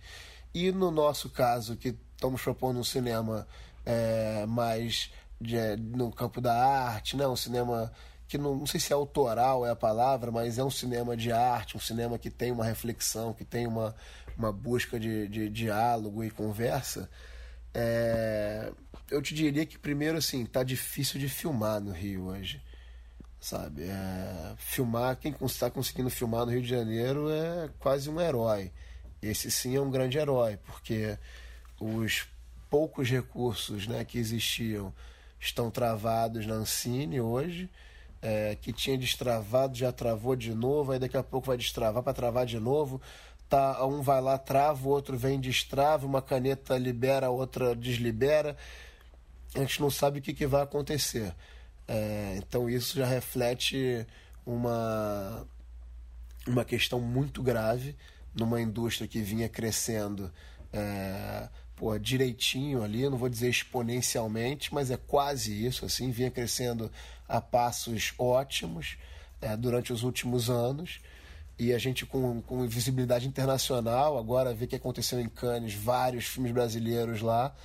E 0.53 0.71
no 0.71 0.89
nosso 0.89 1.29
caso, 1.29 1.75
que 1.75 1.95
estamos 2.15 2.41
propondo 2.41 2.79
um 2.79 2.83
cinema 2.83 3.45
é, 3.85 4.45
mais 4.45 5.11
de, 5.41 5.57
no 5.75 6.11
campo 6.11 6.39
da 6.39 6.55
arte, 6.55 7.17
né, 7.17 7.27
um 7.27 7.35
cinema 7.35 7.91
que 8.27 8.37
não, 8.37 8.55
não 8.55 8.65
sei 8.65 8.79
se 8.79 8.93
é 8.93 8.95
autoral 8.95 9.65
é 9.65 9.71
a 9.71 9.75
palavra, 9.75 10.31
mas 10.31 10.57
é 10.57 10.63
um 10.63 10.71
cinema 10.71 11.17
de 11.17 11.31
arte, 11.31 11.75
um 11.75 11.79
cinema 11.79 12.17
que 12.17 12.31
tem 12.31 12.51
uma 12.51 12.63
reflexão, 12.63 13.33
que 13.33 13.43
tem 13.43 13.67
uma, 13.67 13.93
uma 14.37 14.51
busca 14.51 14.99
de, 14.99 15.27
de 15.27 15.49
diálogo 15.49 16.23
e 16.23 16.31
conversa. 16.31 17.09
É, 17.73 18.71
eu 19.11 19.21
te 19.21 19.35
diria 19.35 19.65
que 19.65 19.77
primeiro 19.77 20.17
assim, 20.17 20.45
tá 20.45 20.63
difícil 20.63 21.19
de 21.19 21.27
filmar 21.27 21.81
no 21.81 21.91
Rio 21.91 22.27
hoje 22.27 22.61
sabe? 23.43 23.83
É, 23.83 24.53
filmar, 24.57 25.17
quem 25.17 25.35
está 25.41 25.69
conseguindo 25.69 26.09
filmar 26.09 26.45
no 26.45 26.51
Rio 26.53 26.61
de 26.61 26.69
Janeiro 26.69 27.29
é 27.29 27.69
quase 27.77 28.09
um 28.09 28.19
herói. 28.19 28.71
Esse 29.21 29.51
sim 29.51 29.75
é 29.75 29.81
um 29.81 29.91
grande 29.91 30.17
herói, 30.17 30.57
porque 30.65 31.17
os 31.79 32.25
poucos 32.69 33.09
recursos 33.09 33.85
né, 33.85 34.05
que 34.05 34.17
existiam 34.17 34.93
estão 35.39 35.69
travados 35.69 36.47
na 36.47 36.55
Ancine 36.55 37.19
hoje. 37.19 37.69
É, 38.21 38.55
que 38.55 38.71
tinha 38.71 38.97
destravado, 38.97 39.75
já 39.75 39.91
travou 39.91 40.33
de 40.33 40.55
novo, 40.55 40.93
aí 40.93 40.99
daqui 40.99 41.17
a 41.17 41.23
pouco 41.23 41.47
vai 41.47 41.57
destravar 41.57 42.01
para 42.01 42.13
travar 42.13 42.45
de 42.45 42.57
novo. 42.57 43.01
Tá, 43.49 43.85
um 43.85 44.01
vai 44.01 44.21
lá, 44.21 44.37
trava, 44.37 44.87
o 44.87 44.89
outro 44.89 45.17
vem, 45.17 45.41
destrava, 45.41 46.07
uma 46.07 46.21
caneta 46.21 46.77
libera, 46.77 47.27
a 47.27 47.29
outra 47.29 47.75
deslibera. 47.75 48.55
A 49.53 49.59
gente 49.59 49.81
não 49.81 49.89
sabe 49.89 50.19
o 50.19 50.21
que, 50.21 50.33
que 50.33 50.47
vai 50.47 50.61
acontecer. 50.61 51.35
É, 51.87 52.35
então 52.37 52.69
isso 52.69 52.97
já 52.97 53.05
reflete 53.05 54.05
uma, 54.45 55.45
uma 56.47 56.63
questão 56.65 56.99
muito 56.99 57.41
grave 57.43 57.95
numa 58.33 58.61
indústria 58.61 59.07
que 59.07 59.21
vinha 59.21 59.47
crescendo 59.47 60.31
é, 60.71 61.49
pô, 61.75 61.97
direitinho 61.97 62.83
ali, 62.83 63.07
não 63.09 63.17
vou 63.17 63.29
dizer 63.29 63.49
exponencialmente, 63.49 64.73
mas 64.73 64.89
é 64.89 64.97
quase 64.97 65.65
isso, 65.65 65.85
assim, 65.85 66.11
vinha 66.11 66.31
crescendo 66.31 66.91
a 67.27 67.39
passos 67.39 68.13
ótimos 68.17 68.97
é, 69.41 69.55
durante 69.55 69.93
os 69.93 70.03
últimos 70.03 70.49
anos. 70.49 70.99
E 71.57 71.71
a 71.71 71.77
gente, 71.77 72.05
com, 72.05 72.41
com 72.41 72.67
visibilidade 72.67 73.27
internacional, 73.27 74.17
agora 74.17 74.53
vê 74.53 74.65
que 74.65 74.75
aconteceu 74.75 75.19
em 75.19 75.29
Cannes, 75.29 75.75
vários 75.75 76.25
filmes 76.25 76.51
brasileiros 76.51 77.21
lá 77.21 77.55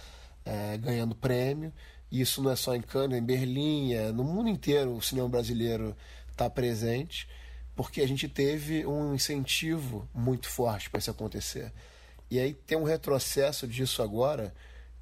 é, 0.44 0.76
ganhando 0.76 1.14
prêmio. 1.14 1.72
Isso 2.11 2.42
não 2.42 2.51
é 2.51 2.57
só 2.57 2.75
em 2.75 2.81
Cannes, 2.81 3.16
é 3.16 3.21
em 3.21 3.25
Berlim, 3.25 3.92
é, 3.92 4.11
no 4.12 4.25
mundo 4.25 4.49
inteiro 4.49 4.94
o 4.94 5.03
cinema 5.03 5.29
brasileiro 5.29 5.97
está 6.31 6.49
presente, 6.49 7.29
porque 7.77 8.01
a 8.01 8.09
gente 8.09 8.29
teve 8.29 8.87
um 8.87 9.14
incentivo 9.14 10.09
muito 10.14 10.49
forte 10.49 10.88
para 10.88 10.99
isso 10.99 11.11
acontecer. 11.11 11.73
E 12.31 12.38
aí 12.38 12.55
ter 12.55 12.77
um 12.77 12.85
retrocesso 12.85 13.66
disso 13.66 14.03
agora 14.03 14.55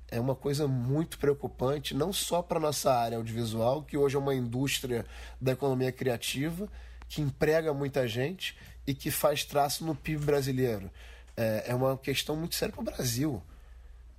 é 0.08 0.20
uma 0.20 0.34
coisa 0.34 0.68
muito 0.68 1.18
preocupante, 1.18 1.94
não 1.94 2.12
só 2.12 2.42
para 2.42 2.60
nossa 2.60 2.92
área 2.92 3.18
audiovisual, 3.18 3.82
que 3.82 3.96
hoje 3.96 4.16
é 4.16 4.18
uma 4.18 4.34
indústria 4.34 5.04
da 5.40 5.52
economia 5.52 5.90
criativa, 5.90 6.68
que 7.08 7.20
emprega 7.20 7.74
muita 7.74 8.06
gente 8.06 8.56
e 8.86 8.94
que 8.94 9.10
faz 9.10 9.44
traço 9.44 9.84
no 9.84 9.94
PIB 9.94 10.24
brasileiro. 10.24 10.90
É, 11.36 11.64
é 11.68 11.74
uma 11.74 11.96
questão 11.98 12.36
muito 12.36 12.54
séria 12.54 12.72
para 12.72 12.82
o 12.82 12.84
Brasil, 12.84 13.42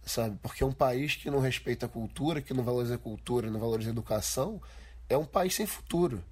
sabe? 0.08 0.38
Porque 0.42 0.64
um 0.64 0.72
país 0.72 1.16
que 1.16 1.30
não 1.30 1.40
respeita 1.40 1.86
a 1.86 1.90
cultura, 1.90 2.42
que 2.42 2.54
não 2.54 2.64
valoriza 2.64 2.96
a 2.96 2.98
cultura, 2.98 3.52
não 3.52 3.60
valoriza 3.60 3.90
a 3.90 3.92
educação, 3.92 4.62
é 5.10 5.18
um 5.18 5.26
país 5.26 5.54
sem 5.54 5.66
futuro. 5.66 6.24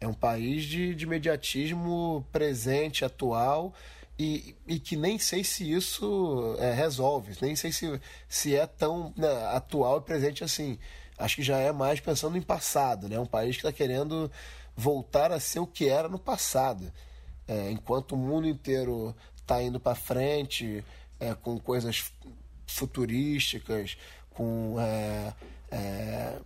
É 0.00 0.06
um 0.06 0.14
país 0.14 0.64
de, 0.64 0.94
de 0.94 1.06
mediatismo 1.06 2.26
presente, 2.32 3.04
atual, 3.04 3.74
e, 4.18 4.54
e 4.66 4.78
que 4.78 4.96
nem 4.96 5.18
sei 5.18 5.44
se 5.44 5.70
isso 5.70 6.56
é, 6.58 6.72
resolve, 6.72 7.36
nem 7.40 7.56
sei 7.56 7.72
se, 7.72 8.00
se 8.28 8.54
é 8.54 8.66
tão 8.66 9.12
né, 9.16 9.28
atual 9.48 9.98
e 9.98 10.02
presente 10.02 10.44
assim. 10.44 10.78
Acho 11.18 11.36
que 11.36 11.42
já 11.42 11.58
é 11.58 11.70
mais 11.72 12.00
pensando 12.00 12.36
em 12.36 12.42
passado, 12.42 13.08
né? 13.08 13.18
Um 13.18 13.26
país 13.26 13.56
que 13.56 13.66
está 13.66 13.72
querendo 13.72 14.30
voltar 14.74 15.32
a 15.32 15.40
ser 15.40 15.60
o 15.60 15.66
que 15.66 15.88
era 15.88 16.08
no 16.08 16.18
passado. 16.18 16.90
É, 17.46 17.70
enquanto 17.70 18.12
o 18.12 18.16
mundo 18.16 18.46
inteiro 18.46 19.14
está 19.36 19.62
indo 19.62 19.78
para 19.78 19.94
frente 19.94 20.84
é, 21.18 21.34
com 21.34 21.58
coisas 21.58 22.10
futurísticas, 22.74 23.96
com 24.30 24.76
é, 24.78 25.34
é, 25.70 26.38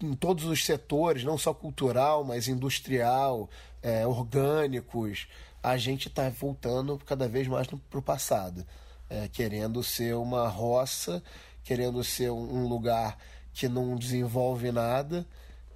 em 0.00 0.14
todos 0.14 0.44
os 0.44 0.64
setores, 0.64 1.24
não 1.24 1.38
só 1.38 1.54
cultural, 1.54 2.24
mas 2.24 2.48
industrial, 2.48 3.48
é, 3.82 4.06
orgânicos, 4.06 5.28
a 5.62 5.76
gente 5.76 6.08
está 6.08 6.28
voltando 6.28 6.98
cada 7.04 7.28
vez 7.28 7.46
mais 7.48 7.66
para 7.66 7.98
o 7.98 8.02
passado, 8.02 8.66
é, 9.08 9.28
querendo 9.28 9.82
ser 9.82 10.14
uma 10.14 10.48
roça, 10.48 11.22
querendo 11.62 12.02
ser 12.04 12.30
um 12.30 12.66
lugar 12.66 13.18
que 13.52 13.68
não 13.68 13.96
desenvolve 13.96 14.70
nada 14.70 15.26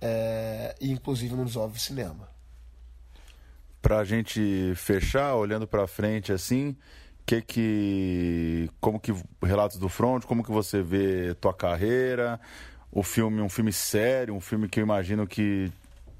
é, 0.01 0.75
e 0.81 0.90
inclusive 0.90 1.35
não 1.35 1.44
desenvolve 1.44 1.81
cinema. 1.81 2.29
Para 3.83 3.99
a 3.99 4.05
gente 4.05 4.75
fechar, 4.77 5.35
olhando 5.35 5.66
para 5.66 5.87
frente 5.87 6.33
assim, 6.33 6.77
que 7.31 7.43
que 7.43 8.71
como 8.81 8.99
que 8.99 9.14
relatos 9.43 9.79
do 9.79 9.88
front, 9.88 10.25
como 10.25 10.43
que 10.43 10.51
você 10.51 10.83
vê 10.83 11.35
tua 11.35 11.55
carreira, 11.55 12.40
o 12.90 13.03
filme 13.05 13.40
um 13.40 13.49
filme 13.49 13.73
sério, 13.73 14.35
um 14.35 14.40
filme 14.40 14.69
que 14.69 14.81
eu 14.81 14.85
imagino 14.85 15.27
que 15.27 15.71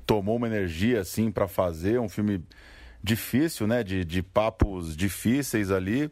tomou 0.07 0.37
uma 0.37 0.47
energia 0.47 1.01
assim 1.01 1.31
para 1.33 1.49
fazer, 1.49 1.99
um 1.99 2.09
filme 2.09 2.45
difícil, 3.03 3.67
né? 3.67 3.83
De, 3.83 4.05
de 4.05 4.23
papos 4.23 4.97
difíceis 4.97 5.71
ali. 5.73 6.11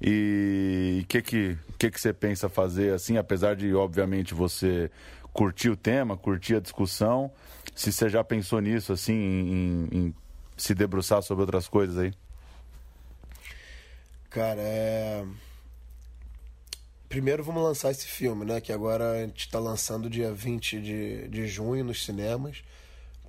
E 0.00 1.00
o 1.04 1.06
que, 1.06 1.22
que, 1.22 1.58
que, 1.78 1.90
que 1.90 2.00
você 2.00 2.12
pensa 2.12 2.48
fazer 2.48 2.92
assim, 2.92 3.16
apesar 3.16 3.54
de, 3.56 3.72
obviamente, 3.74 4.34
você 4.34 4.90
curtir 5.32 5.70
o 5.70 5.76
tema, 5.76 6.16
curtir 6.16 6.56
a 6.56 6.60
discussão, 6.60 7.30
se 7.74 7.92
você 7.92 8.08
já 8.08 8.22
pensou 8.22 8.60
nisso, 8.60 8.92
assim, 8.92 9.14
em, 9.14 9.88
em 9.92 10.14
se 10.56 10.74
debruçar 10.74 11.22
sobre 11.22 11.42
outras 11.42 11.68
coisas 11.68 11.96
aí? 11.96 12.12
Cara, 14.34 14.60
é. 14.60 15.24
Primeiro 17.08 17.44
vamos 17.44 17.62
lançar 17.62 17.92
esse 17.92 18.06
filme, 18.06 18.44
né? 18.44 18.60
Que 18.60 18.72
agora 18.72 19.12
a 19.12 19.20
gente 19.20 19.46
está 19.46 19.60
lançando 19.60 20.10
dia 20.10 20.32
20 20.32 20.80
de, 20.80 21.28
de 21.28 21.46
junho 21.46 21.84
nos 21.84 22.04
cinemas. 22.04 22.64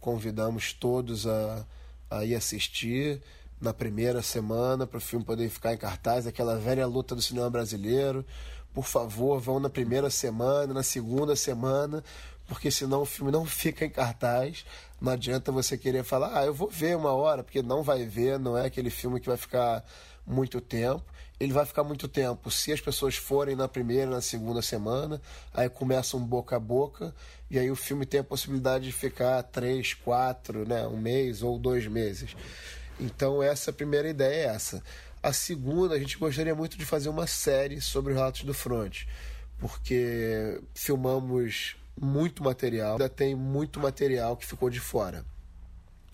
Convidamos 0.01 0.73
todos 0.73 1.27
a 1.27 1.63
a 2.09 2.23
ir 2.23 2.35
assistir 2.35 3.21
na 3.59 3.73
primeira 3.73 4.21
semana 4.21 4.85
para 4.85 4.97
o 4.97 5.01
filme 5.01 5.23
poder 5.23 5.49
ficar 5.49 5.73
em 5.73 5.77
cartaz, 5.77 6.27
aquela 6.27 6.57
velha 6.57 6.85
luta 6.85 7.15
do 7.15 7.21
cinema 7.21 7.49
brasileiro. 7.49 8.25
Por 8.73 8.85
favor, 8.85 9.39
vão 9.39 9.59
na 9.59 9.69
primeira 9.69 10.09
semana, 10.09 10.73
na 10.73 10.83
segunda 10.83 11.35
semana, 11.35 12.03
porque 12.47 12.69
senão 12.69 13.01
o 13.01 13.05
filme 13.05 13.31
não 13.31 13.45
fica 13.45 13.85
em 13.85 13.89
cartaz. 13.89 14.65
Não 14.99 15.11
adianta 15.11 15.51
você 15.51 15.77
querer 15.77 16.03
falar, 16.03 16.37
ah, 16.37 16.45
eu 16.45 16.53
vou 16.53 16.69
ver 16.69 16.97
uma 16.97 17.11
hora, 17.11 17.43
porque 17.43 17.61
não 17.61 17.83
vai 17.83 18.05
ver, 18.05 18.39
não 18.39 18.57
é 18.57 18.65
aquele 18.65 18.89
filme 18.89 19.19
que 19.19 19.27
vai 19.27 19.37
ficar 19.37 19.83
muito 20.25 20.59
tempo. 20.61 21.03
Ele 21.39 21.51
vai 21.51 21.65
ficar 21.65 21.83
muito 21.83 22.07
tempo 22.07 22.49
se 22.49 22.71
as 22.71 22.79
pessoas 22.79 23.15
forem 23.15 23.55
na 23.55 23.67
primeira, 23.67 24.09
na 24.09 24.21
segunda 24.21 24.61
semana, 24.61 25.21
aí 25.53 25.67
começa 25.69 26.15
um 26.15 26.25
boca 26.25 26.55
a 26.55 26.59
boca, 26.59 27.13
e 27.49 27.59
aí 27.59 27.69
o 27.69 27.75
filme 27.75 28.05
tem 28.05 28.21
a 28.21 28.23
possibilidade 28.23 28.85
de 28.85 28.91
ficar 28.93 29.43
três, 29.43 29.93
quatro, 29.93 30.67
né, 30.67 30.87
um 30.87 30.97
mês 30.97 31.43
ou 31.43 31.59
dois 31.59 31.87
meses. 31.87 32.35
Então 32.99 33.43
essa 33.43 33.73
primeira 33.73 34.07
ideia 34.07 34.49
é 34.49 34.55
essa. 34.55 34.81
A 35.21 35.33
segunda, 35.33 35.95
a 35.95 35.99
gente 35.99 36.17
gostaria 36.17 36.55
muito 36.55 36.77
de 36.77 36.85
fazer 36.85 37.09
uma 37.09 37.27
série 37.27 37.81
sobre 37.81 38.13
os 38.13 38.17
relatos 38.17 38.43
do 38.43 38.53
front, 38.53 39.03
porque 39.59 40.61
filmamos 40.73 41.75
muito 41.99 42.43
material, 42.43 42.93
ainda 42.93 43.09
tem 43.09 43.35
muito 43.35 43.79
material 43.79 44.37
que 44.37 44.45
ficou 44.45 44.69
de 44.69 44.79
fora. 44.79 45.25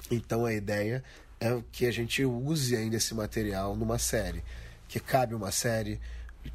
Então 0.10 0.46
a 0.46 0.54
ideia 0.54 1.04
é 1.42 1.60
que 1.72 1.88
a 1.88 1.92
gente 1.92 2.24
use 2.24 2.76
ainda 2.76 2.98
esse 2.98 3.16
material 3.16 3.76
numa 3.76 3.98
série, 3.98 4.44
que 4.88 5.00
cabe 5.00 5.34
uma 5.34 5.52
série 5.52 6.00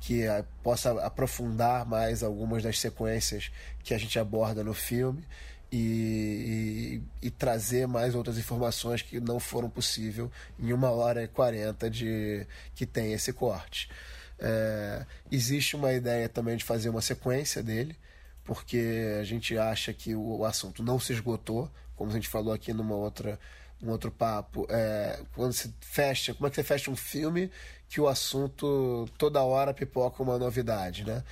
que 0.01 0.23
possa 0.63 0.93
aprofundar 1.05 1.85
mais 1.85 2.23
algumas 2.23 2.63
das 2.63 2.79
sequências 2.79 3.51
que 3.83 3.93
a 3.93 3.99
gente 3.99 4.17
aborda 4.19 4.63
no 4.63 4.73
filme 4.73 5.25
e, 5.73 7.03
e, 7.21 7.27
e, 7.27 7.31
trazer 7.31 7.89
mais 7.89 8.15
outras 8.15 8.39
informações 8.39 9.03
que 9.03 9.19
não 9.19 9.41
foram 9.41 9.69
possível 9.69 10.31
em 10.59 10.73
uma 10.73 10.91
hora 10.91 11.25
e 11.25 11.29
quarenta 11.29 11.91
de 11.91 12.47
que 12.75 12.87
tem 12.87 13.13
esse 13.13 13.33
corte. 13.33 13.91
É, 14.39 15.05
existe 15.31 15.75
uma 15.75 15.93
ideia 15.93 16.29
também 16.29 16.57
de 16.57 16.65
fazer 16.65 16.89
uma 16.89 17.01
sequência 17.03 17.63
dele, 17.63 17.97
porque 18.45 19.17
a 19.21 19.25
gente 19.25 19.59
acha 19.59 19.93
que 19.93 20.15
o, 20.15 20.39
o 20.39 20.45
assunto 20.45 20.83
não 20.83 21.01
se 21.01 21.13
esgotou, 21.13 21.69
como 21.97 22.11
a 22.11 22.15
gente 22.15 22.29
falou 22.29 22.53
aqui 22.53 22.73
numa 22.73 22.95
outra 22.95 23.39
um 23.83 23.91
outro 23.91 24.11
papo. 24.11 24.67
É, 24.71 25.21
quando 25.35 25.53
se 25.53 25.75
fecha, 25.81 26.35
como 26.35 26.47
é 26.47 26.51
que 26.51 26.57
você 26.57 26.63
fecha 26.63 26.91
um 26.91 26.97
filme 26.97 27.51
que 27.89 28.01
o 28.01 28.09
assunto 28.09 29.09
toda 29.17 29.43
hora 29.43 29.73
pipoca 29.73 30.23
uma 30.23 30.39
novidade, 30.39 31.05
né? 31.05 31.23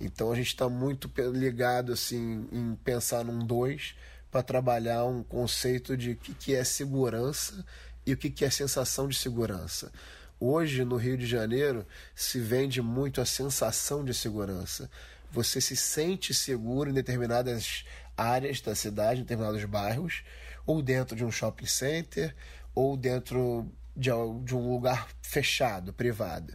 Então 0.00 0.30
a 0.32 0.34
gente 0.36 0.48
está 0.48 0.68
muito 0.68 1.10
ligado 1.32 1.92
assim 1.92 2.48
em 2.52 2.74
pensar 2.76 3.24
num 3.24 3.44
dois 3.44 3.94
para 4.30 4.42
trabalhar 4.42 5.04
um 5.04 5.22
conceito 5.22 5.96
de 5.96 6.12
o 6.12 6.16
que, 6.16 6.34
que 6.34 6.54
é 6.54 6.64
segurança 6.64 7.64
e 8.04 8.12
o 8.12 8.16
que, 8.16 8.28
que 8.30 8.44
é 8.44 8.50
sensação 8.50 9.08
de 9.08 9.16
segurança. 9.16 9.92
Hoje 10.38 10.84
no 10.84 10.96
Rio 10.96 11.16
de 11.16 11.26
Janeiro 11.26 11.86
se 12.14 12.40
vende 12.40 12.82
muito 12.82 13.20
a 13.20 13.24
sensação 13.24 14.04
de 14.04 14.12
segurança. 14.12 14.90
Você 15.30 15.60
se 15.60 15.76
sente 15.76 16.34
seguro 16.34 16.90
em 16.90 16.92
determinadas 16.92 17.84
áreas 18.16 18.60
da 18.60 18.74
cidade, 18.74 19.20
em 19.20 19.22
determinados 19.22 19.64
bairros, 19.64 20.22
ou 20.66 20.82
dentro 20.82 21.16
de 21.16 21.24
um 21.24 21.30
shopping 21.30 21.66
center, 21.66 22.34
ou 22.74 22.96
dentro 22.96 23.70
de, 23.96 24.10
um 24.12 24.72
lugar 24.72 25.08
fechado, 25.22 25.92
privado. 25.92 26.54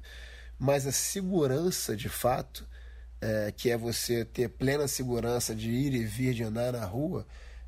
Mas 0.57 0.85
a 0.85 0.91
segurança, 0.91 1.95
de 1.95 2.09
fato, 2.09 2.67
é, 3.21 3.53
que 3.55 3.69
é 3.69 3.77
você 3.77 4.25
ter 4.25 4.49
plena 4.49 4.87
segurança 4.87 5.55
de 5.55 5.69
ir 5.69 5.93
e 5.93 6.03
vir, 6.03 6.33
de 6.33 6.43
andar 6.43 6.73
na 6.73 6.85
rua, 6.85 7.25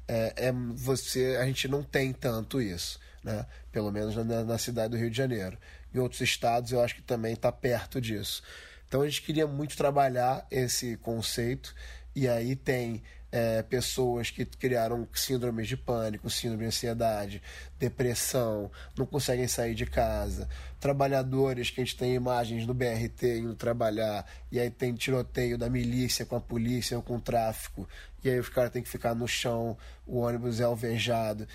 é, 0.08 0.34
é 0.36 0.52
você 0.52 1.38
a 1.40 1.46
gente 1.46 1.68
não 1.68 1.84
tem 1.84 2.12
tanto 2.12 2.62
isso, 2.62 3.00
né? 3.24 3.46
pelo 3.72 3.92
menos 3.92 4.16
na, 4.16 4.44
na 4.44 4.58
cidade 4.58 4.92
do 4.92 4.98
Rio 4.98 5.10
de 5.10 5.18
Janeiro. 5.18 5.58
Em 5.94 6.00
outros 6.00 6.22
estados 6.22 6.72
eu 6.72 6.82
acho 6.82 6.96
que 6.96 7.02
também 7.02 7.34
está 7.34 7.52
perto 7.52 8.02
disso. 8.02 8.44
Então 8.88 9.02
a 9.02 9.08
gente 9.08 9.22
queria 9.22 9.48
muito 9.48 9.78
trabalhar 9.78 10.46
esse 10.52 10.98
conceito, 10.98 11.74
e 12.14 12.28
aí 12.28 12.58
tem 12.58 13.02
é, 13.32 13.62
pessoas 13.64 14.30
que 14.30 14.46
criaram 14.46 15.08
síndromes 15.14 15.68
de 15.68 15.78
pânico, 15.78 16.30
síndrome 16.30 16.64
de 16.64 16.68
ansiedade, 16.68 17.42
depressão, 17.80 18.70
não 18.98 19.06
conseguem 19.06 19.48
sair 19.48 19.74
de 19.74 19.86
casa, 19.86 20.50
trabalhadores 20.80 21.70
que 21.70 21.80
a 21.80 21.84
gente 21.84 21.96
tem 21.96 22.14
imagens 22.14 22.68
no 22.68 22.74
BRT 22.74 23.40
indo 23.40 23.56
trabalhar, 23.56 24.26
e 24.52 24.60
aí 24.60 24.70
tem 24.70 24.94
tiroteio 24.94 25.58
da 25.58 25.70
milícia 25.70 26.26
com 26.26 26.36
a 26.36 26.42
polícia 26.42 26.98
ou 26.98 27.04
com 27.04 27.16
o 27.16 27.22
tráfico, 27.22 27.88
e 28.24 28.30
aí 28.30 28.40
os 28.40 28.50
caras 28.50 28.72
têm 28.72 28.84
que 28.84 28.90
ficar 28.90 29.16
no 29.16 29.28
chão, 29.28 29.78
o 30.06 30.20
ônibus 30.20 30.60
é 30.60 30.64
alvejado. 30.64 31.48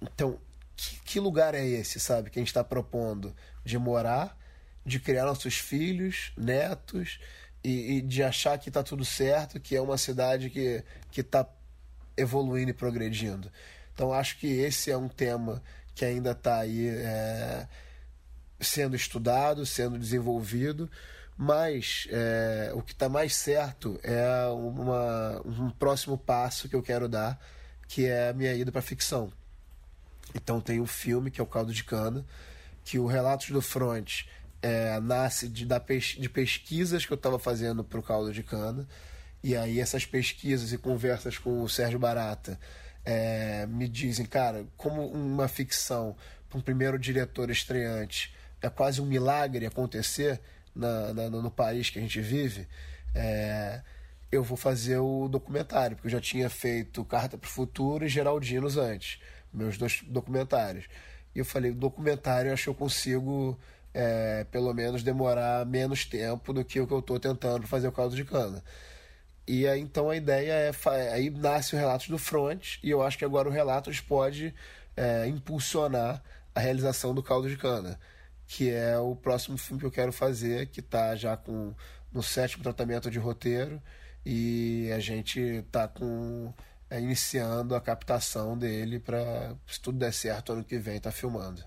Então, 0.00 0.38
que, 0.74 1.00
que 1.04 1.20
lugar 1.20 1.54
é 1.54 1.66
esse, 1.66 2.00
sabe, 2.00 2.30
que 2.30 2.38
a 2.38 2.42
gente 2.42 2.48
está 2.48 2.64
propondo 2.64 3.34
de 3.64 3.78
morar? 3.78 4.38
de 4.88 4.98
criar 4.98 5.26
nossos 5.26 5.58
filhos, 5.58 6.32
netos 6.36 7.20
e, 7.62 7.98
e 7.98 8.02
de 8.02 8.22
achar 8.22 8.58
que 8.58 8.68
está 8.68 8.82
tudo 8.82 9.04
certo, 9.04 9.60
que 9.60 9.76
é 9.76 9.80
uma 9.80 9.98
cidade 9.98 10.50
que 10.50 10.84
está 11.20 11.46
evoluindo 12.16 12.70
e 12.70 12.74
progredindo. 12.74 13.50
Então 13.94 14.12
acho 14.12 14.38
que 14.38 14.46
esse 14.46 14.90
é 14.90 14.96
um 14.96 15.08
tema 15.08 15.62
que 15.94 16.04
ainda 16.04 16.30
está 16.30 16.58
aí 16.60 16.88
é, 16.88 17.66
sendo 18.60 18.94
estudado, 18.94 19.66
sendo 19.66 19.98
desenvolvido, 19.98 20.88
mas 21.36 22.06
é, 22.10 22.72
o 22.74 22.82
que 22.82 22.92
está 22.92 23.08
mais 23.08 23.34
certo 23.34 23.98
é 24.02 24.46
uma, 24.48 25.40
um 25.44 25.70
próximo 25.70 26.18
passo 26.18 26.68
que 26.68 26.76
eu 26.76 26.82
quero 26.82 27.08
dar, 27.08 27.40
que 27.86 28.06
é 28.06 28.28
a 28.28 28.32
minha 28.32 28.52
ida 28.54 28.70
para 28.70 28.82
ficção. 28.82 29.32
Então 30.34 30.60
tem 30.60 30.80
um 30.80 30.86
filme 30.86 31.30
que 31.30 31.40
é 31.40 31.44
o 31.44 31.46
Caldo 31.46 31.72
de 31.72 31.84
Cana, 31.84 32.24
que 32.84 32.98
o 32.98 33.06
Relatos 33.06 33.50
do 33.50 33.62
Front 33.62 34.24
é, 34.62 34.98
nasce 35.00 35.48
de, 35.48 35.64
da, 35.64 35.78
de 35.78 36.28
pesquisas 36.28 37.06
que 37.06 37.12
eu 37.12 37.16
estava 37.16 37.38
fazendo 37.38 37.84
para 37.84 37.98
o 37.98 38.02
Caldo 38.02 38.32
de 38.32 38.42
Cana. 38.42 38.86
E 39.42 39.56
aí 39.56 39.80
essas 39.80 40.04
pesquisas 40.04 40.72
e 40.72 40.78
conversas 40.78 41.38
com 41.38 41.62
o 41.62 41.68
Sérgio 41.68 41.98
Barata 41.98 42.58
é, 43.04 43.66
me 43.66 43.88
dizem, 43.88 44.26
cara, 44.26 44.66
como 44.76 45.06
uma 45.06 45.48
ficção 45.48 46.16
para 46.48 46.58
um 46.58 46.62
primeiro 46.62 46.98
diretor 46.98 47.50
estreante 47.50 48.34
é 48.60 48.68
quase 48.68 49.00
um 49.00 49.06
milagre 49.06 49.66
acontecer 49.66 50.40
na, 50.74 51.12
na 51.14 51.30
no 51.30 51.50
país 51.50 51.90
que 51.90 51.98
a 51.98 52.02
gente 52.02 52.20
vive, 52.20 52.66
é, 53.14 53.82
eu 54.30 54.42
vou 54.42 54.56
fazer 54.56 54.98
o 54.98 55.28
documentário, 55.28 55.96
porque 55.96 56.08
eu 56.08 56.12
já 56.12 56.20
tinha 56.20 56.50
feito 56.50 57.04
Carta 57.04 57.38
para 57.38 57.46
o 57.46 57.50
Futuro 57.50 58.04
e 58.04 58.08
Geraldinos 58.08 58.76
antes, 58.76 59.20
meus 59.52 59.78
dois 59.78 60.02
documentários. 60.06 60.86
E 61.34 61.38
eu 61.38 61.44
falei, 61.44 61.72
documentário 61.72 62.48
eu 62.48 62.54
acho 62.54 62.64
que 62.64 62.68
eu 62.68 62.74
consigo 62.74 63.58
é, 63.94 64.44
pelo 64.50 64.72
menos 64.74 65.02
demorar 65.02 65.64
menos 65.66 66.04
tempo 66.04 66.52
do 66.52 66.64
que 66.64 66.80
o 66.80 66.86
que 66.86 66.92
eu 66.92 67.00
estou 67.00 67.18
tentando 67.18 67.66
fazer 67.66 67.88
o 67.88 67.92
caldo 67.92 68.14
de 68.14 68.24
cana. 68.24 68.62
E 69.46 69.66
aí, 69.66 69.80
então 69.80 70.10
a 70.10 70.16
ideia 70.16 70.52
é. 70.52 70.72
Aí 71.12 71.30
nasce 71.30 71.74
o 71.74 71.78
Relatos 71.78 72.08
do 72.08 72.18
Front, 72.18 72.76
e 72.82 72.90
eu 72.90 73.02
acho 73.02 73.16
que 73.16 73.24
agora 73.24 73.48
o 73.48 73.52
Relatos 73.52 74.00
pode 74.00 74.54
é, 74.96 75.26
impulsionar 75.26 76.22
a 76.54 76.60
realização 76.60 77.14
do 77.14 77.22
caldo 77.22 77.48
de 77.48 77.56
cana, 77.56 77.98
que 78.46 78.70
é 78.70 78.98
o 78.98 79.16
próximo 79.16 79.56
filme 79.56 79.80
que 79.80 79.86
eu 79.86 79.90
quero 79.90 80.12
fazer, 80.12 80.66
que 80.66 80.80
está 80.80 81.16
já 81.16 81.36
com 81.36 81.74
no 82.12 82.22
sétimo 82.22 82.62
tratamento 82.62 83.10
de 83.10 83.18
roteiro, 83.18 83.82
e 84.24 84.90
a 84.94 84.98
gente 85.00 85.40
está 85.40 85.88
com. 85.88 86.52
É, 86.90 86.98
iniciando 86.98 87.74
a 87.74 87.82
captação 87.82 88.56
dele 88.56 88.98
para, 88.98 89.54
se 89.66 89.78
tudo 89.78 89.98
der 89.98 90.12
certo, 90.12 90.54
ano 90.54 90.64
que 90.64 90.78
vem 90.78 90.98
tá 90.98 91.12
filmando. 91.12 91.62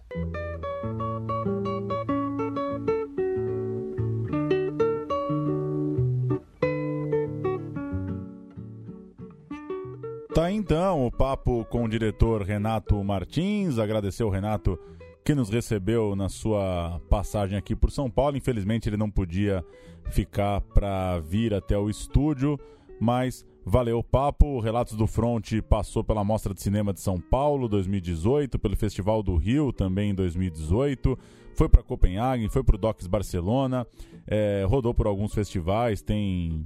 Então 10.71 11.05
o 11.05 11.11
papo 11.11 11.65
com 11.65 11.83
o 11.83 11.89
diretor 11.89 12.43
Renato 12.43 13.03
Martins. 13.03 13.77
Agradecer 13.77 14.23
o 14.23 14.29
Renato 14.29 14.79
que 15.21 15.35
nos 15.35 15.49
recebeu 15.49 16.15
na 16.15 16.29
sua 16.29 17.01
passagem 17.09 17.57
aqui 17.57 17.75
por 17.75 17.91
São 17.91 18.09
Paulo. 18.09 18.37
Infelizmente 18.37 18.87
ele 18.87 18.95
não 18.95 19.11
podia 19.11 19.65
ficar 20.11 20.61
para 20.61 21.19
vir 21.19 21.53
até 21.53 21.77
o 21.77 21.89
estúdio, 21.89 22.57
mas 23.01 23.45
valeu 23.65 23.99
o 23.99 24.03
papo. 24.03 24.61
Relatos 24.61 24.95
do 24.95 25.05
Front 25.05 25.61
passou 25.67 26.05
pela 26.05 26.23
Mostra 26.23 26.53
de 26.53 26.61
Cinema 26.61 26.93
de 26.93 27.01
São 27.01 27.19
Paulo 27.19 27.67
2018, 27.67 28.57
pelo 28.57 28.77
Festival 28.77 29.21
do 29.21 29.35
Rio 29.35 29.73
também 29.73 30.11
em 30.11 30.15
2018, 30.15 31.19
foi 31.53 31.67
para 31.67 31.83
Copenhague, 31.83 32.47
foi 32.47 32.63
para 32.63 32.77
o 32.77 32.79
Docs 32.79 33.07
Barcelona, 33.07 33.85
é, 34.25 34.65
rodou 34.65 34.93
por 34.93 35.05
alguns 35.05 35.33
festivais, 35.33 36.01
tem 36.01 36.65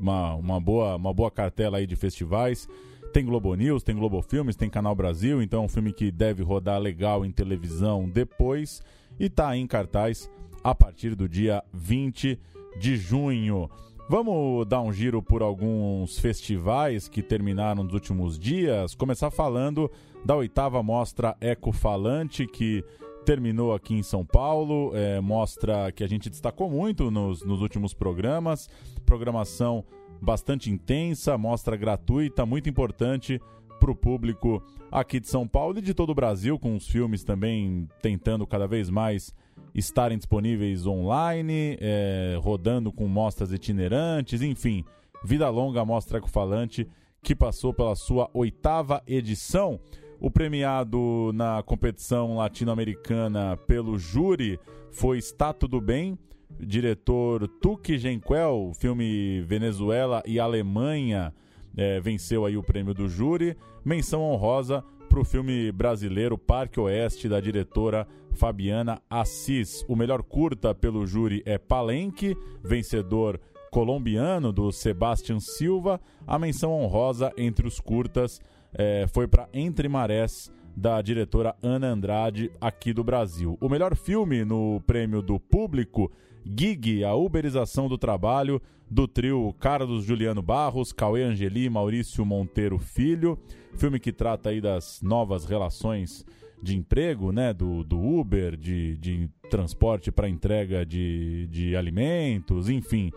uma, 0.00 0.36
uma, 0.36 0.60
boa, 0.60 0.94
uma 0.94 1.12
boa 1.12 1.32
cartela 1.32 1.78
aí 1.78 1.86
de 1.88 1.96
festivais. 1.96 2.68
Tem 3.12 3.24
Globo 3.24 3.54
News, 3.54 3.82
tem 3.82 3.96
Globo 3.96 4.22
Filmes, 4.22 4.54
tem 4.54 4.70
Canal 4.70 4.94
Brasil, 4.94 5.42
então 5.42 5.62
é 5.62 5.64
um 5.64 5.68
filme 5.68 5.92
que 5.92 6.12
deve 6.12 6.44
rodar 6.44 6.78
legal 6.80 7.24
em 7.24 7.32
televisão 7.32 8.08
depois 8.08 8.82
e 9.18 9.28
tá 9.28 9.56
em 9.56 9.66
cartaz 9.66 10.30
a 10.62 10.72
partir 10.74 11.16
do 11.16 11.28
dia 11.28 11.62
20 11.72 12.38
de 12.78 12.96
junho. 12.96 13.68
Vamos 14.08 14.64
dar 14.66 14.80
um 14.80 14.92
giro 14.92 15.20
por 15.20 15.42
alguns 15.42 16.20
festivais 16.20 17.08
que 17.08 17.20
terminaram 17.20 17.82
nos 17.82 17.94
últimos 17.94 18.38
dias. 18.38 18.94
Começar 18.94 19.30
falando 19.30 19.90
da 20.24 20.36
oitava 20.36 20.80
mostra 20.80 21.36
Ecofalante, 21.40 22.46
que 22.46 22.84
terminou 23.24 23.72
aqui 23.74 23.94
em 23.94 24.02
São 24.02 24.24
Paulo. 24.24 24.92
É, 24.94 25.20
mostra 25.20 25.92
que 25.92 26.04
a 26.04 26.08
gente 26.08 26.30
destacou 26.30 26.70
muito 26.70 27.10
nos, 27.10 27.42
nos 27.44 27.60
últimos 27.60 27.94
programas. 27.94 28.68
Programação 29.04 29.84
bastante 30.20 30.70
intensa, 30.70 31.38
mostra 31.38 31.76
gratuita, 31.76 32.44
muito 32.44 32.68
importante 32.68 33.40
para 33.78 33.90
o 33.90 33.96
público 33.96 34.62
aqui 34.92 35.18
de 35.18 35.28
São 35.28 35.48
Paulo 35.48 35.78
e 35.78 35.82
de 35.82 35.94
todo 35.94 36.10
o 36.10 36.14
Brasil, 36.14 36.58
com 36.58 36.76
os 36.76 36.86
filmes 36.86 37.24
também 37.24 37.88
tentando 38.02 38.46
cada 38.46 38.66
vez 38.66 38.90
mais 38.90 39.34
estarem 39.74 40.18
disponíveis 40.18 40.86
online, 40.86 41.78
é, 41.80 42.38
rodando 42.40 42.92
com 42.92 43.06
mostras 43.08 43.52
itinerantes, 43.52 44.42
enfim, 44.42 44.84
vida 45.24 45.48
longa 45.48 45.84
mostra 45.84 46.18
ecofalante 46.18 46.86
que 47.22 47.34
passou 47.34 47.72
pela 47.72 47.94
sua 47.94 48.28
oitava 48.34 49.02
edição. 49.06 49.80
O 50.20 50.30
premiado 50.30 51.32
na 51.32 51.62
competição 51.62 52.36
latino-americana 52.36 53.56
pelo 53.66 53.98
júri 53.98 54.60
foi 54.90 55.16
Está 55.16 55.50
Tudo 55.50 55.80
Bem, 55.80 56.18
diretor 56.58 57.48
Tuque 57.48 57.96
Genquel, 57.96 58.72
filme 58.78 59.40
Venezuela 59.40 60.22
e 60.26 60.38
Alemanha, 60.38 61.32
é, 61.74 61.98
venceu 62.00 62.44
aí 62.44 62.54
o 62.54 62.62
prêmio 62.62 62.92
do 62.92 63.08
júri. 63.08 63.56
Menção 63.82 64.20
honrosa 64.20 64.84
para 65.08 65.20
o 65.20 65.24
filme 65.24 65.72
brasileiro 65.72 66.36
Parque 66.36 66.78
Oeste, 66.78 67.26
da 67.26 67.40
diretora 67.40 68.06
Fabiana 68.32 69.00
Assis. 69.08 69.82
O 69.88 69.96
melhor 69.96 70.22
curta 70.22 70.74
pelo 70.74 71.06
júri 71.06 71.42
é 71.46 71.56
Palenque, 71.56 72.36
vencedor 72.62 73.40
colombiano 73.70 74.52
do 74.52 74.70
Sebastian 74.70 75.40
Silva. 75.40 75.98
A 76.26 76.38
menção 76.38 76.72
honrosa 76.72 77.32
entre 77.38 77.66
os 77.66 77.80
curtas 77.80 78.38
é, 78.74 79.06
foi 79.12 79.26
para 79.26 79.48
Entre 79.52 79.88
Marés, 79.88 80.52
da 80.76 81.02
diretora 81.02 81.54
Ana 81.62 81.88
Andrade, 81.88 82.50
aqui 82.60 82.92
do 82.92 83.04
Brasil. 83.04 83.58
O 83.60 83.68
melhor 83.68 83.96
filme 83.96 84.44
no 84.44 84.80
prêmio 84.86 85.20
do 85.20 85.38
público 85.38 86.10
Gig, 86.44 87.04
a 87.04 87.14
uberização 87.14 87.88
do 87.88 87.98
trabalho 87.98 88.62
do 88.90 89.06
trio 89.06 89.54
Carlos 89.60 90.04
Juliano 90.04 90.42
Barros, 90.42 90.92
Cauê 90.92 91.22
Angeli 91.22 91.70
Maurício 91.70 92.24
Monteiro 92.24 92.78
Filho. 92.78 93.38
Filme 93.76 94.00
que 94.00 94.12
trata 94.12 94.50
aí 94.50 94.60
das 94.60 95.00
novas 95.02 95.44
relações 95.44 96.24
de 96.62 96.76
emprego, 96.76 97.30
né? 97.30 97.54
Do, 97.54 97.84
do 97.84 98.00
Uber, 98.00 98.56
de, 98.56 98.96
de 98.96 99.30
transporte 99.48 100.10
para 100.10 100.28
entrega 100.28 100.84
de, 100.84 101.46
de 101.48 101.76
alimentos, 101.76 102.68
enfim. 102.68 103.12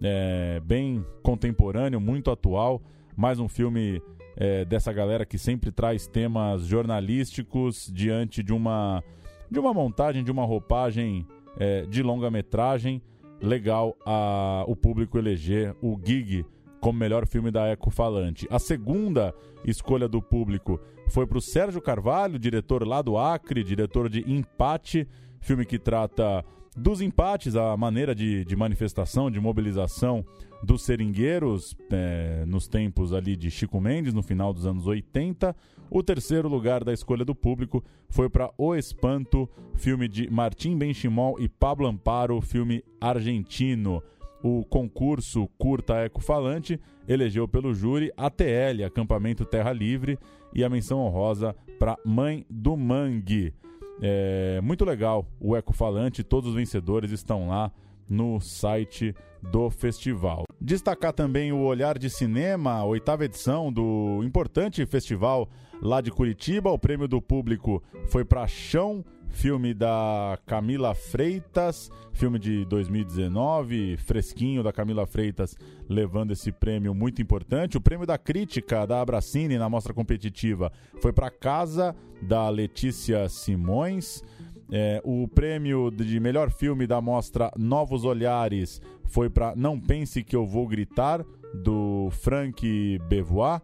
É, 0.00 0.60
bem 0.64 1.04
contemporâneo, 1.22 2.00
muito 2.00 2.30
atual. 2.30 2.80
Mais 3.16 3.38
um 3.38 3.48
filme 3.48 4.00
é, 4.40 4.64
dessa 4.64 4.92
galera 4.92 5.26
que 5.26 5.36
sempre 5.36 5.72
traz 5.72 6.06
temas 6.06 6.64
jornalísticos 6.64 7.90
diante 7.92 8.40
de 8.40 8.52
uma, 8.52 9.02
de 9.50 9.58
uma 9.58 9.74
montagem, 9.74 10.22
de 10.22 10.30
uma 10.30 10.44
roupagem 10.44 11.26
é, 11.58 11.82
de 11.82 12.02
longa-metragem. 12.04 13.02
Legal 13.42 13.96
a, 14.06 14.64
o 14.68 14.76
público 14.76 15.18
eleger 15.18 15.74
o 15.82 15.98
Gig 16.02 16.46
como 16.80 16.98
melhor 16.98 17.26
filme 17.26 17.50
da 17.50 17.68
Ecofalante. 17.68 18.46
A 18.48 18.60
segunda 18.60 19.34
escolha 19.64 20.08
do 20.08 20.22
público 20.22 20.80
foi 21.08 21.26
para 21.26 21.38
o 21.38 21.42
Sérgio 21.42 21.80
Carvalho, 21.80 22.38
diretor 22.38 22.86
lá 22.86 23.02
do 23.02 23.18
Acre, 23.18 23.64
diretor 23.64 24.08
de 24.08 24.20
Empate, 24.30 25.08
filme 25.40 25.64
que 25.64 25.80
trata 25.80 26.44
dos 26.78 27.00
empates, 27.00 27.56
a 27.56 27.76
maneira 27.76 28.14
de, 28.14 28.44
de 28.44 28.56
manifestação, 28.56 29.30
de 29.30 29.40
mobilização 29.40 30.24
dos 30.62 30.82
seringueiros 30.82 31.76
é, 31.90 32.44
nos 32.46 32.66
tempos 32.68 33.12
ali 33.12 33.36
de 33.36 33.50
Chico 33.50 33.80
Mendes, 33.80 34.14
no 34.14 34.22
final 34.22 34.52
dos 34.52 34.64
anos 34.64 34.86
80. 34.86 35.54
O 35.90 36.02
terceiro 36.02 36.48
lugar 36.48 36.84
da 36.84 36.92
escolha 36.92 37.24
do 37.24 37.34
público 37.34 37.82
foi 38.08 38.28
para 38.30 38.50
O 38.56 38.74
Espanto, 38.74 39.48
filme 39.74 40.08
de 40.08 40.30
Martim 40.30 40.76
Benchimol 40.76 41.40
e 41.40 41.48
Pablo 41.48 41.86
Amparo, 41.86 42.40
filme 42.40 42.84
argentino. 43.00 44.02
O 44.42 44.64
concurso 44.64 45.48
Curta 45.58 46.04
Ecofalante 46.04 46.80
elegeu 47.08 47.48
pelo 47.48 47.74
júri 47.74 48.12
ATL, 48.16 48.84
Acampamento 48.86 49.44
Terra 49.44 49.72
Livre, 49.72 50.18
e 50.54 50.62
a 50.62 50.68
menção 50.68 51.00
honrosa 51.00 51.56
para 51.78 51.98
Mãe 52.04 52.46
do 52.48 52.76
Mangue. 52.76 53.52
É 54.00 54.60
muito 54.60 54.84
legal 54.84 55.26
o 55.40 55.56
Ecofalante, 55.56 56.22
todos 56.22 56.50
os 56.50 56.54
vencedores 56.54 57.10
estão 57.10 57.48
lá 57.48 57.72
no 58.08 58.40
site 58.40 59.14
do 59.42 59.70
festival. 59.70 60.44
Destacar 60.60 61.12
também 61.12 61.52
o 61.52 61.60
Olhar 61.60 61.96
de 61.96 62.10
Cinema, 62.10 62.72
a 62.72 62.84
oitava 62.84 63.24
edição 63.24 63.72
do 63.72 64.20
importante 64.24 64.84
festival 64.86 65.48
lá 65.80 66.00
de 66.00 66.10
Curitiba. 66.10 66.70
O 66.70 66.78
prêmio 66.78 67.06
do 67.06 67.22
público 67.22 67.80
foi 68.08 68.24
para 68.24 68.44
Chão, 68.48 69.04
filme 69.28 69.72
da 69.72 70.36
Camila 70.46 70.94
Freitas, 70.96 71.90
filme 72.12 72.40
de 72.40 72.64
2019, 72.64 73.98
fresquinho 73.98 74.64
da 74.64 74.72
Camila 74.72 75.06
Freitas, 75.06 75.56
levando 75.88 76.32
esse 76.32 76.50
prêmio 76.50 76.92
muito 76.92 77.22
importante. 77.22 77.76
O 77.76 77.80
prêmio 77.80 78.04
da 78.04 78.18
crítica 78.18 78.84
da 78.84 79.00
Abracine 79.00 79.58
na 79.58 79.68
mostra 79.68 79.94
competitiva 79.94 80.72
foi 81.00 81.12
para 81.12 81.30
Casa 81.30 81.94
da 82.20 82.48
Letícia 82.48 83.28
Simões. 83.28 84.24
É, 84.70 85.00
o 85.04 85.26
prêmio 85.26 85.90
de 85.90 86.20
melhor 86.20 86.50
filme 86.50 86.86
da 86.86 87.00
mostra 87.00 87.50
Novos 87.56 88.04
Olhares 88.04 88.82
foi 89.06 89.30
para 89.30 89.56
Não 89.56 89.80
Pense 89.80 90.22
Que 90.22 90.36
Eu 90.36 90.46
Vou 90.46 90.66
Gritar, 90.66 91.24
do 91.54 92.08
Frank 92.10 92.98
Bevois. 93.08 93.60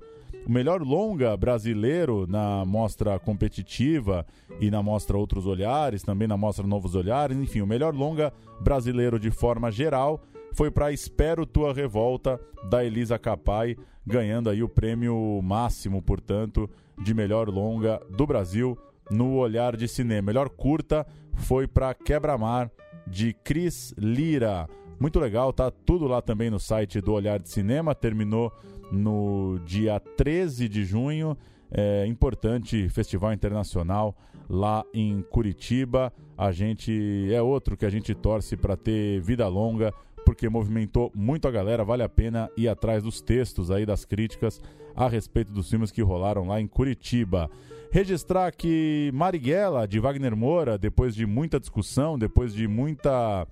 O 0.47 0.53
melhor 0.53 0.83
longa 0.83 1.35
brasileiro 1.37 2.27
na 2.27 2.65
mostra 2.67 3.19
competitiva 3.19 4.27
e 4.61 4.71
na 4.71 4.83
mostra 4.83 5.17
Outros 5.17 5.47
Olhares, 5.47 6.03
também 6.03 6.29
na 6.29 6.37
mostra 6.37 6.67
Novos 6.67 6.95
Olhares, 6.95 7.37
enfim, 7.37 7.63
o 7.63 7.67
melhor 7.67 7.95
longa 7.95 8.33
brasileiro 8.61 9.19
de 9.19 9.31
forma 9.31 9.71
geral 9.71 10.21
foi 10.53 10.71
para 10.71 10.93
Espero 10.93 11.47
Tua 11.47 11.73
Revolta, 11.73 12.39
da 12.71 12.85
Elisa 12.85 13.19
Capai, 13.19 13.77
ganhando 14.07 14.49
aí 14.49 14.63
o 14.63 14.69
prêmio 14.69 15.41
máximo, 15.43 16.01
portanto, 16.01 16.71
de 17.03 17.13
melhor 17.13 17.49
longa 17.49 18.01
do 18.11 18.27
Brasil 18.27 18.79
no 19.11 19.37
Olhar 19.37 19.77
de 19.77 19.89
Cinema. 19.89 20.27
Melhor 20.27 20.49
curta 20.49 21.07
foi 21.35 21.67
para 21.67 21.95
Quebra-Mar, 21.95 22.71
de 23.07 23.33
Cris 23.33 23.95
Lira. 23.99 24.69
Muito 24.99 25.19
legal, 25.19 25.53
tá 25.53 25.71
tudo 25.71 26.07
lá 26.07 26.23
também 26.23 26.51
no 26.51 26.59
site 26.59 27.01
do 27.01 27.13
Olhar 27.13 27.39
de 27.39 27.49
Cinema. 27.49 27.95
Terminou 27.95 28.53
no 28.91 29.59
dia 29.65 30.01
13 30.01 30.69
de 30.69 30.85
junho. 30.85 31.37
É, 31.71 32.07
importante 32.07 32.89
festival 32.89 33.33
internacional 33.33 34.17
lá 34.49 34.85
em 34.95 35.23
Curitiba. 35.23 36.13
A 36.37 36.53
gente 36.53 37.29
é 37.33 37.43
outro 37.43 37.77
que 37.77 37.85
a 37.85 37.91
gente 37.91 38.15
torce 38.15 38.57
para 38.57 38.77
ter 38.77 39.21
vida 39.21 39.47
longa, 39.49 39.93
porque 40.35 40.49
movimentou 40.49 41.13
muito 41.15 41.47
a 41.47 41.51
galera. 41.51 41.85
Vale 41.85 42.03
a 42.03 42.09
pena 42.09 42.51
ir 42.57 42.69
atrás 42.69 43.05
dos 43.05 43.21
textos 43.21 43.71
aí 43.71 43.87
das 43.87 44.05
críticas 44.05 44.61
a 44.95 45.09
respeito 45.09 45.53
dos 45.53 45.71
filmes 45.71 45.93
que 45.93 46.03
rolaram 46.03 46.47
lá 46.47 46.61
em 46.61 46.67
Curitiba. 46.67 47.49
Registrar 47.91 48.51
que 48.51 49.11
Marighella, 49.15 49.87
de 49.87 50.01
Wagner 50.01 50.37
Moura, 50.37 50.77
depois 50.77 51.15
de 51.15 51.25
muita 51.25 51.61
discussão, 51.61 52.19
depois 52.19 52.53
de 52.53 52.67
muita 52.67 53.47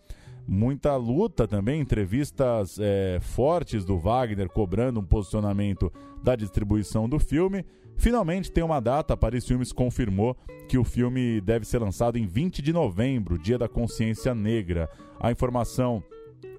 muita 0.45 0.97
luta 0.97 1.47
também, 1.47 1.81
entrevistas 1.81 2.77
é, 2.81 3.21
fortes 3.21 3.85
do 3.85 3.97
Wagner 3.97 4.49
cobrando 4.49 4.99
um 4.99 5.05
posicionamento 5.05 5.91
da 6.21 6.35
distribuição 6.35 7.09
do 7.09 7.21
filme. 7.21 7.65
Finalmente 7.97 8.51
tem 8.51 8.65
uma 8.65 8.81
data, 8.81 9.17
Paris 9.17 9.47
Filmes 9.47 9.71
confirmou 9.71 10.37
que 10.69 10.77
o 10.77 10.83
filme 10.83 11.41
deve 11.41 11.65
ser 11.65 11.79
lançado 11.79 12.19
em 12.19 12.27
20 12.27 12.61
de 12.61 12.73
novembro, 12.73 13.39
Dia 13.39 13.57
da 13.57 13.69
Consciência 13.69 14.35
Negra. 14.35 14.91
A 15.21 15.31
informação 15.31 16.03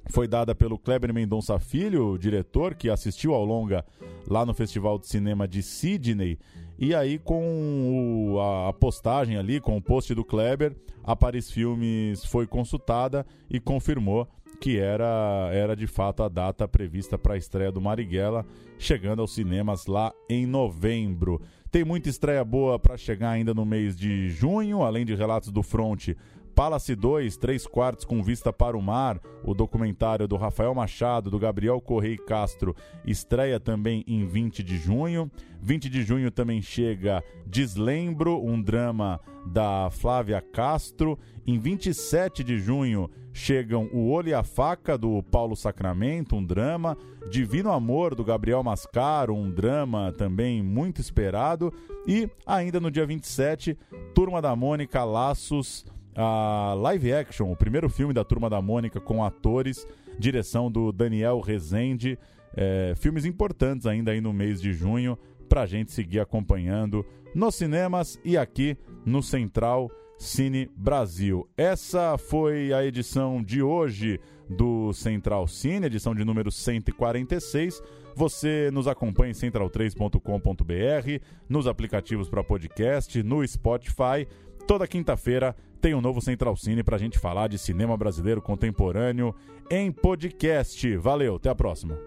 foi 0.10 0.28
dada 0.28 0.54
pelo 0.54 0.78
Kleber 0.78 1.14
Mendonça 1.14 1.60
Filho, 1.60 2.18
diretor, 2.18 2.76
que 2.76 2.90
assistiu 2.90 3.34
ao 3.34 3.46
longa 3.46 3.86
lá 4.28 4.46
no 4.46 4.54
Festival 4.54 5.00
de 5.00 5.08
Cinema 5.08 5.48
de 5.48 5.64
Sydney. 5.64 6.38
E 6.78 6.94
aí, 6.94 7.20
com 7.20 8.34
o, 8.34 8.40
a, 8.40 8.70
a, 8.70 8.74
postagem 8.74 9.38
ali, 9.38 9.60
com 9.60 9.78
o 9.78 9.82
post 9.82 10.14
do 10.14 10.26
Kleber, 10.26 10.76
a 11.04 11.16
Paris 11.16 11.50
Filmes 11.50 12.26
foi 12.26 12.46
consultada 12.48 13.26
e 13.50 13.60
confirmou 13.60 14.28
que 14.60 14.78
era, 14.78 15.50
era 15.52 15.76
de 15.76 15.88
fato 15.88 16.24
a 16.24 16.30
data 16.30 16.68
prevista 16.68 17.18
para 17.18 17.34
a 17.34 17.38
estreia 17.38 17.72
do 17.72 17.82
Marighella, 17.82 18.46
chegando 18.78 19.22
aos 19.22 19.34
cinemas 19.34 19.88
lá 19.88 20.14
em 20.30 20.46
novembro. 20.46 21.42
Tem 21.70 21.84
muita 21.84 22.08
estreia 22.08 22.44
boa 22.46 22.78
para 22.78 22.96
chegar 22.96 23.32
ainda 23.32 23.54
no 23.54 23.66
mês 23.66 23.96
de 23.96 24.30
junho, 24.30 24.84
além 24.84 25.06
de 25.06 25.16
relatos 25.16 25.52
do 25.52 25.64
Front 25.64 26.10
Palace 26.56 26.96
2, 26.96 27.36
3 27.38 27.66
quartos 27.66 28.06
com 28.06 28.22
vista 28.22 28.54
para 28.54 28.78
o 28.78 28.82
mar, 28.82 29.20
o 29.44 29.56
documentário 29.56 30.28
do 30.28 30.36
Rafael 30.36 30.74
Machado, 30.76 31.32
do 31.32 31.40
Gabriel 31.40 31.82
Correia 31.82 32.18
Castro, 32.18 32.76
estreia 33.06 33.60
também 33.60 34.04
em 34.08 34.26
20 34.26 34.62
de 34.62 34.78
junho. 34.78 35.32
20 35.60 35.90
de 35.90 36.04
junho 36.04 36.30
também 36.30 36.62
chega 36.62 37.24
Deslembro, 37.48 38.44
um 38.44 38.62
drama 38.62 39.20
da 39.46 39.90
Flávia 39.90 40.42
Castro. 40.42 41.18
Em 41.46 41.58
27 41.58 42.44
de 42.44 42.60
junho 42.60 43.10
chegam 43.34 43.90
O 43.92 44.10
Olho 44.12 44.30
e 44.30 44.34
a 44.34 44.44
Faca, 44.44 44.98
do 44.98 45.24
Paulo 45.24 45.56
Sacramento, 45.56 46.36
um 46.36 46.46
drama. 46.46 46.98
Divino 47.30 47.72
Amor, 47.72 48.14
do 48.14 48.24
Gabriel 48.24 48.62
Mascaro, 48.62 49.34
um 49.34 49.50
drama 49.50 50.12
também 50.12 50.62
muito 50.62 51.00
esperado. 51.00 51.74
E 52.06 52.30
ainda 52.46 52.80
no 52.80 52.92
dia 52.92 53.06
27, 53.06 53.78
Turma 54.14 54.42
da 54.42 54.56
Mônica 54.56 55.04
Laços 55.04 55.86
a 56.16 56.74
live 56.78 57.14
action, 57.14 57.52
o 57.52 57.56
primeiro 57.56 57.90
filme 57.90 58.14
da 58.14 58.24
Turma 58.24 58.50
da 58.50 58.62
Mônica 58.62 59.00
com 59.00 59.24
atores, 59.24 59.88
direção 60.18 60.72
do 60.72 60.92
Daniel 60.92 61.40
Rezende. 61.40 62.18
É, 62.56 62.94
filmes 62.96 63.26
importantes 63.26 63.88
ainda 63.88 64.12
aí 64.12 64.22
no 64.22 64.32
mês 64.32 64.62
de 64.62 64.74
junho 64.74 65.18
para 65.50 65.62
a 65.62 65.66
gente 65.66 65.92
seguir 65.92 66.20
acompanhando 66.20 67.06
nos 67.34 67.56
cinemas 67.56 68.20
e 68.24 68.38
aqui 68.38 68.78
no 69.06 69.24
Central 69.24 69.90
Cine 70.18 70.70
Brasil. 70.76 71.50
Essa 71.58 72.18
foi 72.18 72.72
a 72.72 72.86
edição 72.86 73.44
de 73.44 73.62
hoje 73.62 74.20
do 74.50 74.94
Central 74.94 75.48
Cine, 75.48 75.88
edição 75.88 76.14
de 76.14 76.24
número 76.24 76.52
146. 76.52 77.82
Você 78.16 78.70
nos 78.72 78.88
acompanha 78.88 79.32
em 79.32 79.34
central3.com.br, 79.34 81.26
nos 81.50 81.68
aplicativos 81.68 82.30
para 82.30 82.44
podcast, 82.44 83.22
no 83.24 83.46
Spotify. 83.48 84.28
Toda 84.68 84.88
quinta-feira 84.88 85.56
tem 85.84 85.94
um 85.94 86.00
novo 86.00 86.22
Central 86.22 86.56
Cine 86.56 86.82
para 86.82 86.96
a 86.96 87.00
gente 87.00 87.20
falar 87.20 87.50
de 87.50 87.58
cinema 87.58 87.98
brasileiro 87.98 88.42
contemporâneo 88.42 89.36
em 89.70 89.92
podcast. 89.92 90.96
Valeu, 90.96 91.36
até 91.36 91.50
a 91.50 91.56
próxima. 91.56 92.00